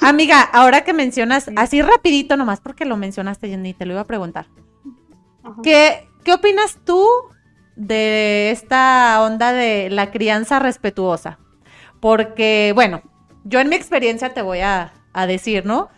[0.00, 4.06] Amiga, ahora que mencionas, así rapidito nomás porque lo mencionaste, Jenny, te lo iba a
[4.06, 4.46] preguntar.
[5.64, 7.04] ¿Qué, ¿Qué opinas tú
[7.74, 11.40] de esta onda de la crianza respetuosa?
[11.98, 13.02] Porque, bueno,
[13.44, 14.92] yo en mi experiencia te voy a,
[15.26, 15.88] decir, ¿no?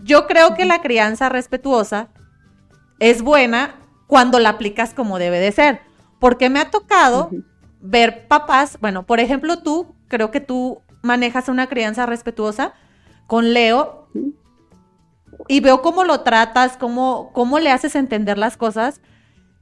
[0.00, 2.08] Yo creo que la crianza respetuosa
[3.00, 3.76] es buena
[4.06, 5.80] cuando la aplicas como debe de ser.
[6.20, 7.30] Porque me ha tocado
[7.80, 12.74] ver papás, bueno, por ejemplo, tú, creo que tú manejas una crianza respetuosa
[13.26, 14.08] con Leo
[15.48, 19.00] y veo cómo lo tratas, cómo, cómo le haces entender las cosas.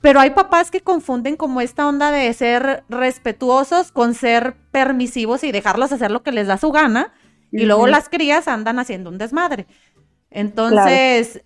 [0.02, 5.52] Pero hay papás que confunden como esta onda de ser respetuosos con ser permisivos y
[5.52, 7.14] dejarlos hacer lo que les da su gana.
[7.52, 9.66] Y luego las crías andan haciendo un desmadre.
[10.30, 11.44] Entonces,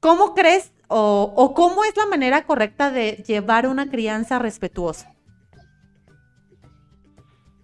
[0.00, 5.14] ¿cómo crees o, o, cómo es la manera correcta de llevar una crianza respetuosa?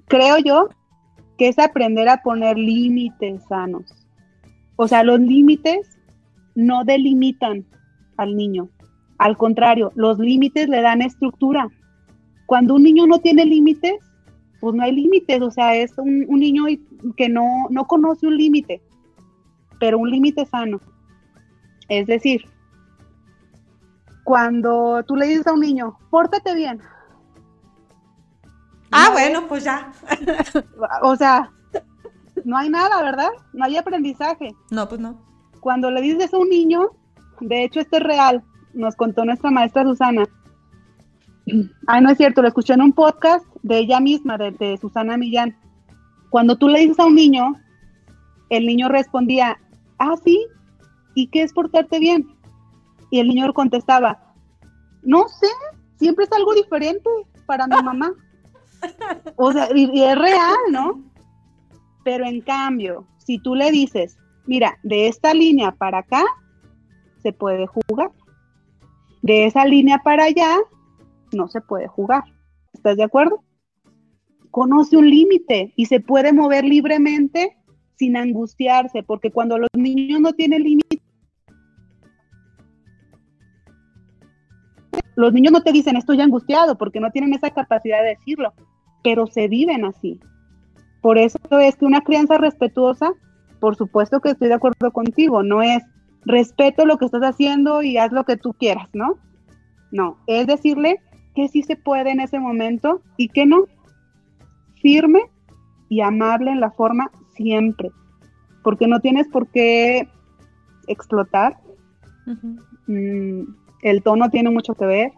[0.06, 0.70] Creo yo
[1.36, 3.84] que es aprender a poner límites sanos.
[4.76, 5.98] O sea, los límites
[6.54, 7.66] no delimitan
[8.16, 8.70] al niño.
[9.18, 11.68] Al contrario, los límites le dan estructura.
[12.46, 13.96] Cuando un niño no tiene límites,
[14.60, 15.42] pues no hay límites.
[15.42, 16.64] O sea, es un, niño
[17.16, 18.80] que no, no conoce un límite,
[19.80, 20.80] pero un límite sano.
[21.88, 22.44] Es decir,
[24.24, 26.80] cuando tú le dices a un niño, pórtate bien,
[28.90, 29.92] Ah, bueno, pues ya.
[31.02, 31.50] o sea,
[32.44, 33.30] no hay nada, ¿verdad?
[33.52, 34.54] No hay aprendizaje.
[34.70, 35.20] No, pues no.
[35.60, 36.90] Cuando le dices a un niño,
[37.40, 38.42] de hecho esto es real,
[38.78, 40.24] nos contó nuestra maestra Susana.
[41.86, 45.16] Ay, no es cierto, lo escuché en un podcast de ella misma, de, de Susana
[45.16, 45.56] Millán.
[46.30, 47.54] Cuando tú le dices a un niño,
[48.50, 49.58] el niño respondía,
[49.98, 50.46] ah, sí,
[51.14, 52.28] ¿y qué es portarte bien?
[53.10, 54.34] Y el niño contestaba,
[55.02, 55.48] no sé,
[55.96, 57.08] siempre es algo diferente
[57.46, 58.12] para mi mamá.
[59.34, 61.02] O sea, y, es real, ¿no?
[62.04, 64.16] Pero en cambio, si tú le dices,
[64.46, 66.22] mira, de esta línea para acá
[67.22, 68.12] se puede jugar.
[69.28, 70.56] De esa línea para allá
[71.34, 72.24] no se puede jugar.
[72.72, 73.44] ¿Estás de acuerdo?
[74.50, 77.58] Conoce un límite y se puede mover libremente
[77.96, 81.02] sin angustiarse, porque cuando los niños no tienen límite,
[85.14, 88.54] los niños no te dicen estoy angustiado porque no tienen esa capacidad de decirlo
[89.02, 90.18] pero se viven así.
[91.02, 93.12] Por eso es que una crianza respetuosa,
[93.60, 95.82] por supuesto que estoy de acuerdo contigo, no es
[96.28, 99.18] respeto lo que estás haciendo y haz lo que tú quieras, ¿no?
[99.90, 101.00] No, es decirle
[101.34, 103.64] que sí se puede en ese momento y que no.
[104.80, 105.22] Firme
[105.88, 107.90] y amable en la forma siempre,
[108.62, 110.08] porque no tienes por qué
[110.86, 111.58] explotar.
[112.86, 113.42] Mm,
[113.82, 115.12] el tono tiene mucho que ver,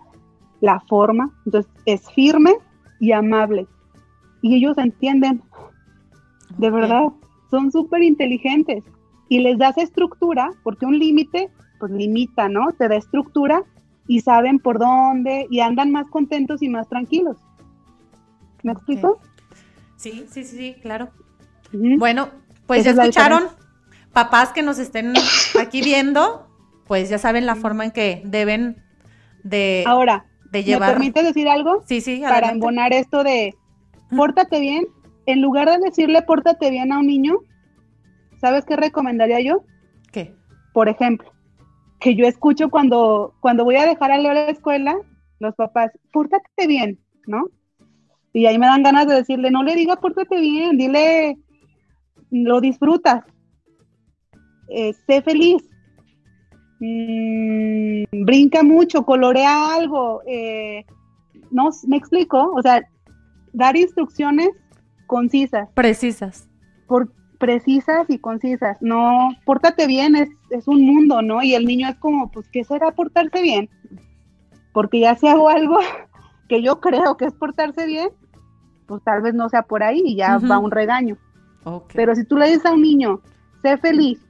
[0.61, 2.55] la forma, entonces es firme
[3.01, 3.67] y amable.
[4.43, 5.43] Y ellos entienden,
[6.57, 7.09] de verdad,
[7.51, 8.85] son súper inteligentes.
[9.31, 12.73] Y les das estructura, porque un límite, pues limita, ¿no?
[12.73, 13.63] Te da estructura
[14.07, 17.39] y saben por dónde y andan más contentos y más tranquilos.
[18.63, 19.19] ¿Me explico?
[19.97, 21.09] Sí, sí, sí, claro.
[21.73, 22.29] Bueno,
[22.67, 23.45] pues ya escucharon,
[24.13, 25.15] papás que nos estén
[25.61, 26.47] aquí viendo,
[26.87, 28.83] pues ya saben la forma en que deben
[29.45, 29.85] de...
[29.87, 31.83] Ahora, ¿Me permite decir algo?
[31.87, 32.21] Sí, sí.
[32.21, 33.55] Para embonar esto de
[34.17, 34.87] pórtate bien,
[35.27, 37.39] en lugar de decirle pórtate bien a un niño,
[38.41, 39.65] ¿sabes qué recomendaría yo?
[40.13, 40.35] ¿Qué?
[40.73, 41.31] Por ejemplo,
[42.01, 44.97] que yo escucho cuando, cuando voy a dejar a Leo a la escuela,
[45.39, 47.49] los papás, pórtate bien, ¿no?
[48.33, 51.37] Y ahí me dan ganas de decirle, no le diga pórtate bien, dile,
[52.31, 53.25] lo disfrutas,
[54.69, 55.71] eh, sé feliz,
[56.81, 60.87] Mm, brinca mucho, colorea algo, eh,
[61.51, 62.83] no, me explico, o sea,
[63.53, 64.49] dar instrucciones
[65.07, 65.69] concisas.
[65.75, 66.49] Precisas.
[66.89, 71.43] Por, precisas y concisas, no, pórtate bien, es, es un mundo, ¿no?
[71.43, 73.69] Y el niño es como, pues, ¿qué será portarse bien?
[74.73, 75.79] Porque ya si hago algo
[76.49, 78.11] que yo creo que es portarse bien,
[78.87, 81.17] pues tal vez no sea por ahí y ya va un regaño.
[81.95, 83.21] Pero si tú le dices a un niño,
[83.63, 84.21] sé feliz,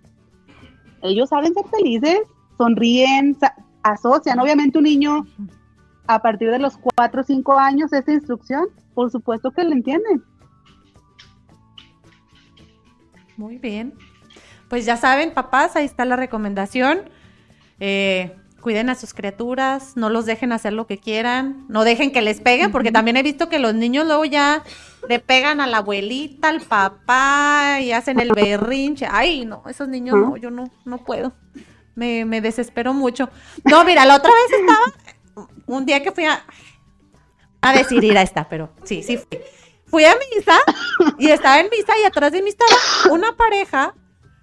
[1.02, 2.20] ellos saben ser felices
[2.61, 3.38] sonríen,
[3.82, 4.38] asocian.
[4.38, 5.24] Obviamente un niño
[6.06, 10.22] a partir de los 4 o 5 años esa instrucción, por supuesto que le entienden.
[13.41, 13.95] Muy bien.
[14.68, 17.09] Pues ya saben, papás, ahí está la recomendación.
[17.80, 22.20] Eh, cuiden a sus criaturas, no los dejen hacer lo que quieran, no dejen que
[22.20, 24.62] les peguen, porque también he visto que los niños luego ya
[25.09, 29.07] le pegan a la abuelita, al papá y hacen el berrinche.
[29.11, 31.32] Ay, no, esos niños no, yo no, no puedo
[31.95, 33.30] me, me desesperó mucho.
[33.64, 36.45] No, mira, la otra vez estaba, un día que fui a,
[37.62, 39.38] a decir ir a esta, pero sí, sí fui.
[39.91, 40.59] Fui a misa
[41.18, 42.70] y estaba en misa y atrás de mí estaba
[43.11, 43.95] una pareja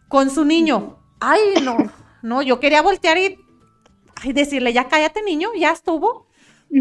[0.10, 1.00] con su niño.
[1.20, 1.78] Ay, no,
[2.22, 6.28] no, yo quería voltear y decirle, ya cállate niño, ya estuvo.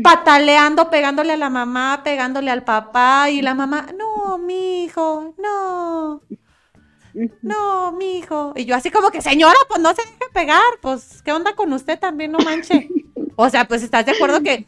[0.03, 6.23] Pataleando, pegándole a la mamá, pegándole al papá y la mamá, no, mi hijo, no.
[7.41, 8.53] No, mi hijo.
[8.57, 11.73] Y yo así como que, señora, pues no se deje pegar, pues, ¿qué onda con
[11.73, 12.33] usted también?
[12.33, 12.89] No manche.
[13.39, 14.67] O sea, pues estás de acuerdo que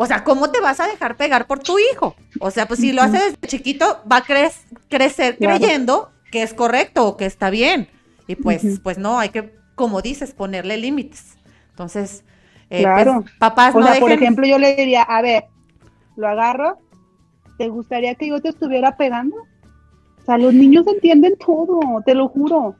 [0.00, 2.14] o sea, ¿cómo te vas a dejar pegar por tu hijo?
[2.38, 7.04] O sea, pues si lo hace desde chiquito, va a crecer creyendo que es correcto
[7.04, 7.88] o que está bien.
[8.28, 11.36] Y pues, pues no, hay que, como dices, ponerle límites.
[11.70, 12.22] Entonces,
[12.70, 13.24] eh, pues, claro.
[13.40, 15.46] papás o sea, por ejemplo, yo le diría, a ver,
[16.14, 16.78] lo agarro,
[17.58, 19.34] ¿te gustaría que yo te estuviera pegando?
[19.36, 22.76] O sea, los niños entienden todo, te lo juro.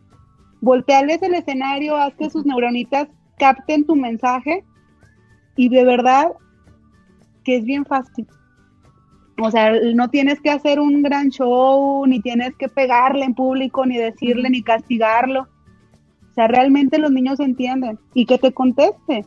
[0.60, 3.08] Voltearles el escenario, haz que sus neuronitas
[3.40, 4.64] capten tu mensaje
[5.56, 6.28] y de verdad
[7.48, 8.26] que es bien fácil.
[9.40, 13.86] O sea, no tienes que hacer un gran show, ni tienes que pegarle en público,
[13.86, 15.48] ni decirle, ni castigarlo.
[16.30, 17.98] O sea, realmente los niños entienden.
[18.12, 19.24] Y que te conteste.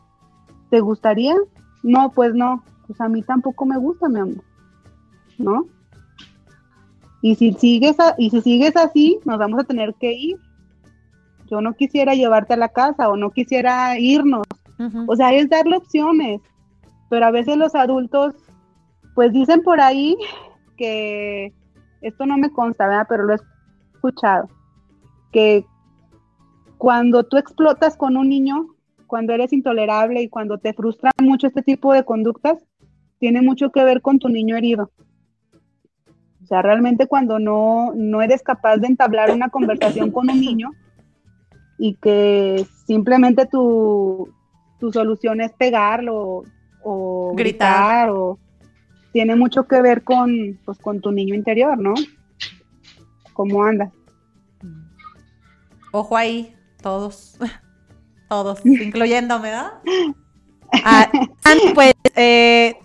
[0.69, 1.33] ¿Te gustaría?
[1.81, 2.63] No, pues no.
[2.85, 4.43] Pues a mí tampoco me gusta, mi amor.
[5.39, 5.65] ¿No?
[7.23, 10.37] Y si sigues, y si sigues así, nos vamos a tener que ir.
[11.49, 14.45] Yo no quisiera llevarte a la casa o no quisiera irnos.
[15.07, 16.39] O sea, es darle opciones
[17.11, 18.33] pero a veces los adultos,
[19.15, 20.15] pues dicen por ahí
[20.77, 21.53] que,
[21.99, 23.05] esto no me consta, ¿verdad?
[23.09, 23.37] Pero lo he
[23.93, 24.47] escuchado,
[25.33, 25.65] que
[26.77, 28.65] cuando tú explotas con un niño,
[29.07, 32.63] cuando eres intolerable y cuando te frustra mucho este tipo de conductas,
[33.19, 34.89] tiene mucho que ver con tu niño herido.
[36.41, 40.71] O sea, realmente cuando no, no eres capaz de entablar una conversación con un niño
[41.77, 44.29] y que simplemente tu,
[44.79, 46.45] tu solución es pegarlo,
[46.83, 48.09] o gritar.
[48.09, 48.39] o
[49.11, 51.93] tiene mucho que ver con, pues, con tu niño interior, ¿no?
[53.33, 53.91] ¿Cómo andas?
[55.91, 57.37] Ojo ahí, todos,
[58.29, 59.73] todos, incluyéndome, ¿verdad?
[60.85, 61.11] Ah,
[61.75, 62.75] pues eh,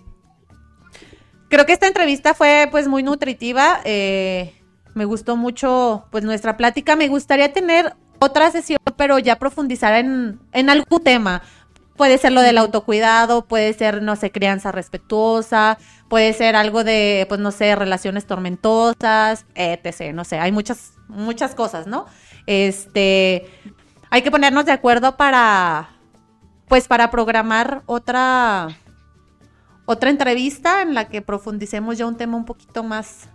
[1.47, 3.79] creo que esta entrevista fue pues muy nutritiva.
[3.85, 4.53] Eh,
[4.93, 6.95] me gustó mucho pues nuestra plática.
[6.97, 11.41] Me gustaría tener otra sesión, pero ya profundizar en, en algún tema.
[11.97, 17.25] Puede ser lo del autocuidado, puede ser, no sé, crianza respetuosa, puede ser algo de,
[17.27, 20.13] pues, no sé, relaciones tormentosas, etc.
[20.13, 22.05] No sé, hay muchas, muchas cosas, ¿no?
[22.45, 23.49] Este,
[24.11, 25.89] hay que ponernos de acuerdo para,
[26.67, 28.67] pues, para programar otra,
[29.85, 33.27] otra entrevista en la que profundicemos ya un tema un poquito más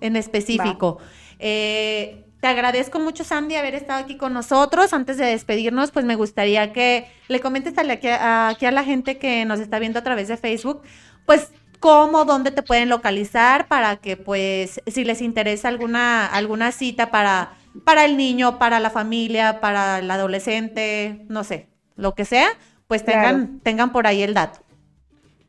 [0.00, 0.98] en específico.
[1.40, 4.92] Eh, te agradezco mucho, Sandy, haber estado aquí con nosotros.
[4.92, 9.18] Antes de despedirnos, pues me gustaría que le comentes aquí a, aquí a la gente
[9.18, 10.82] que nos está viendo a través de Facebook,
[11.26, 17.10] pues cómo, dónde te pueden localizar para que, pues, si les interesa alguna, alguna cita
[17.10, 22.48] para, para el niño, para la familia, para el adolescente, no sé, lo que sea,
[22.86, 24.60] pues tengan, tengan por ahí el dato.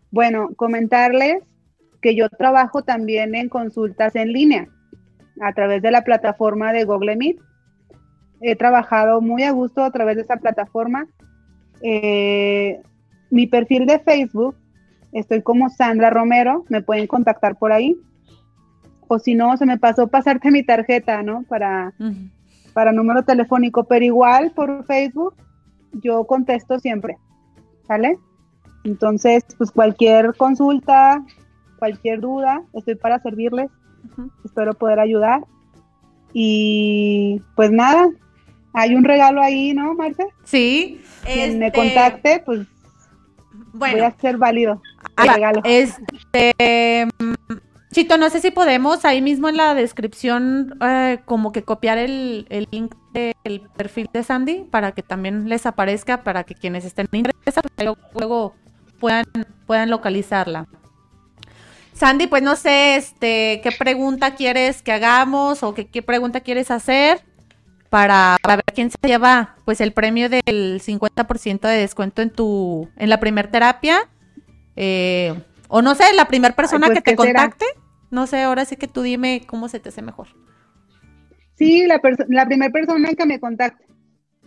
[0.10, 1.44] Bueno, comentarles
[2.02, 4.70] que yo trabajo también en consultas en línea
[5.42, 7.40] a través de la plataforma de Google Meet.
[8.42, 11.08] He trabajado muy a gusto a través de esa plataforma.
[11.82, 12.82] Eh,
[13.30, 14.56] mi perfil de Facebook,
[15.12, 17.96] estoy como Sandra Romero, me pueden contactar por ahí.
[19.08, 21.44] O si no, se me pasó pasarte mi tarjeta, ¿no?
[21.44, 21.94] Para,
[22.74, 25.36] para número telefónico, pero igual por Facebook
[25.94, 27.18] yo contesto siempre,
[27.88, 28.18] ¿sale?
[28.84, 31.24] Entonces, pues cualquier consulta,
[31.80, 33.70] cualquier duda, estoy para servirles.
[34.43, 35.41] Espero poder ayudar.
[36.34, 38.10] Y pues nada,
[38.74, 40.28] hay un regalo ahí, ¿no, Marce?
[40.43, 41.02] Sí.
[41.26, 42.68] Quien me este, contacte, pues
[43.74, 44.82] bueno, voy a ser válido
[45.22, 45.62] el regalo.
[45.64, 47.08] Este,
[47.91, 52.45] Chito, no sé si podemos ahí mismo en la descripción eh, como que copiar el,
[52.72, 57.72] link del perfil de Sandy para que también les aparezca, para que quienes estén interesados
[58.14, 58.54] luego
[59.00, 59.26] puedan,
[59.66, 60.68] puedan localizarla.
[62.00, 66.72] Sandy, pues no sé, este, qué pregunta quieres que hagamos o qué, qué pregunta quieres
[66.72, 67.20] hacer
[67.89, 73.10] para, ver quién se lleva, pues el premio del 50% de descuento en tu, en
[73.10, 74.08] la primer terapia,
[74.78, 75.34] eh,
[75.68, 77.66] o no sé, la primera persona pues, que te contacte,
[78.12, 80.28] no sé, ahora sí que tú dime cómo se te hace mejor.
[81.56, 83.86] Sí, la, la primera persona que me contacte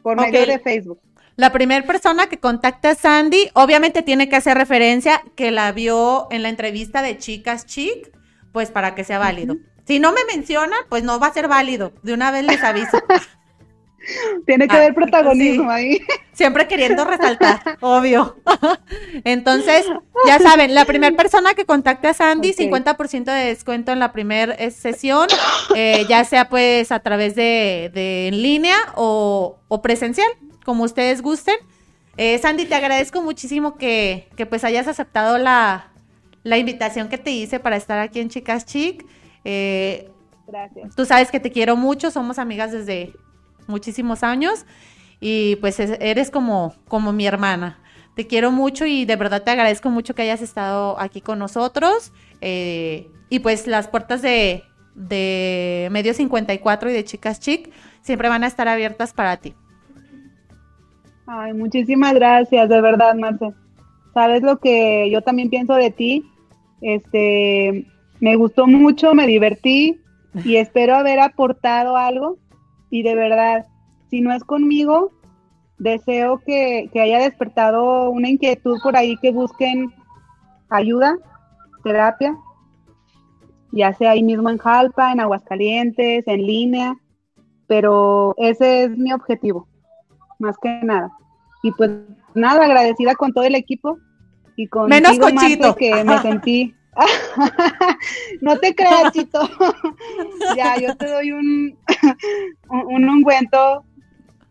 [0.02, 1.00] por medio de Facebook.
[1.36, 6.28] La primera persona que contacta a Sandy, obviamente tiene que hacer referencia que la vio
[6.30, 8.12] en la entrevista de Chicas Chic,
[8.52, 9.56] pues para que sea válido.
[9.86, 11.92] Si no me menciona, pues no va a ser válido.
[12.02, 12.98] De una vez les aviso.
[14.46, 16.00] Tiene que Ah, haber protagonismo ahí.
[16.32, 18.36] Siempre queriendo resaltar, obvio.
[19.24, 19.86] Entonces,
[20.26, 22.56] ya saben, la primera persona que contacte a Sandy, Ok.
[22.56, 25.28] 50% de descuento en la primera sesión,
[25.76, 30.28] eh, ya sea pues a través de, de en línea o, o presencial,
[30.64, 31.56] como ustedes gusten.
[32.16, 35.90] Eh, Sandy, te agradezco muchísimo que, que pues hayas aceptado la,
[36.42, 39.04] la invitación que te hice para estar aquí en Chicas Chic.
[39.44, 40.10] Eh,
[40.46, 40.94] Gracias.
[40.94, 43.14] Tú sabes que te quiero mucho, somos amigas desde
[43.66, 44.66] muchísimos años
[45.20, 47.78] y pues es- eres como, como mi hermana.
[48.16, 52.12] Te quiero mucho y de verdad te agradezco mucho que hayas estado aquí con nosotros.
[52.42, 54.62] eh, y pues las puertas de,
[54.94, 59.54] de Medio 54 y de Chicas Chic siempre van a estar abiertas para ti.
[61.26, 63.52] Ay, muchísimas gracias, de verdad, Marce.
[64.12, 66.24] Sabes lo que yo también pienso de ti.
[66.80, 67.86] Este,
[68.20, 70.00] me gustó mucho, me divertí
[70.44, 72.38] y espero haber aportado algo.
[72.90, 73.66] Y de verdad,
[74.10, 75.12] si no es conmigo,
[75.78, 79.92] deseo que, que haya despertado una inquietud por ahí que busquen
[80.68, 81.16] ayuda,
[81.84, 82.36] terapia,
[83.70, 86.96] ya sea ahí mismo en Jalpa, en Aguascalientes, en línea,
[87.66, 89.68] pero ese es mi objetivo
[90.42, 91.10] más que nada.
[91.62, 91.90] Y pues
[92.34, 93.98] nada, agradecida con todo el equipo
[94.56, 95.74] y con Menos con Chito.
[95.74, 96.74] que me sentí.
[98.42, 99.40] no te creas, Chito.
[100.56, 101.78] ya, yo te doy un,
[102.68, 103.84] un, un ungüento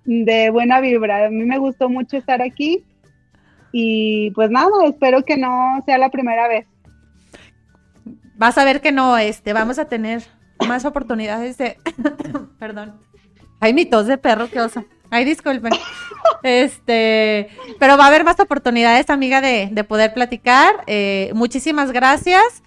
[0.06, 1.26] de buena vibra.
[1.26, 2.84] A mí me gustó mucho estar aquí
[3.72, 6.66] y pues nada, espero que no sea la primera vez.
[8.36, 10.24] Vas a ver que no, este, vamos a tener
[10.68, 11.78] más oportunidades de,
[12.60, 13.00] perdón.
[13.60, 14.84] Ay, mi tos de perro, qué oso.
[15.12, 15.74] Ay, disculpen.
[16.44, 20.84] Este, pero va a haber más oportunidades, amiga, de, de poder platicar.
[20.88, 22.64] Eh, muchísimas gracias.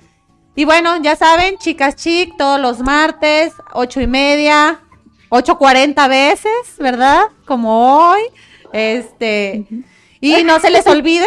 [0.55, 4.81] Y bueno, ya saben, chicas chic, todos los martes, ocho y media,
[5.29, 7.23] ocho cuarenta veces, ¿verdad?
[7.47, 8.23] Como hoy.
[8.73, 9.67] Este,
[10.21, 11.27] y no se les olvide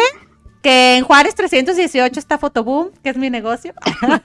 [0.62, 3.74] que en Juárez 318 está Fotoboom, que es mi negocio.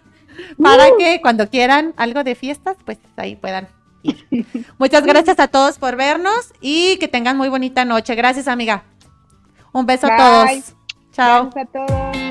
[0.61, 3.67] Para que cuando quieran algo de fiestas, pues ahí puedan
[4.04, 4.45] ir.
[4.78, 8.16] Muchas gracias a todos por vernos y que tengan muy bonita noche.
[8.16, 8.84] Gracias, amiga.
[9.72, 10.74] Un beso a todos.
[11.12, 11.49] Chao.
[11.49, 12.22] Gracias a todos.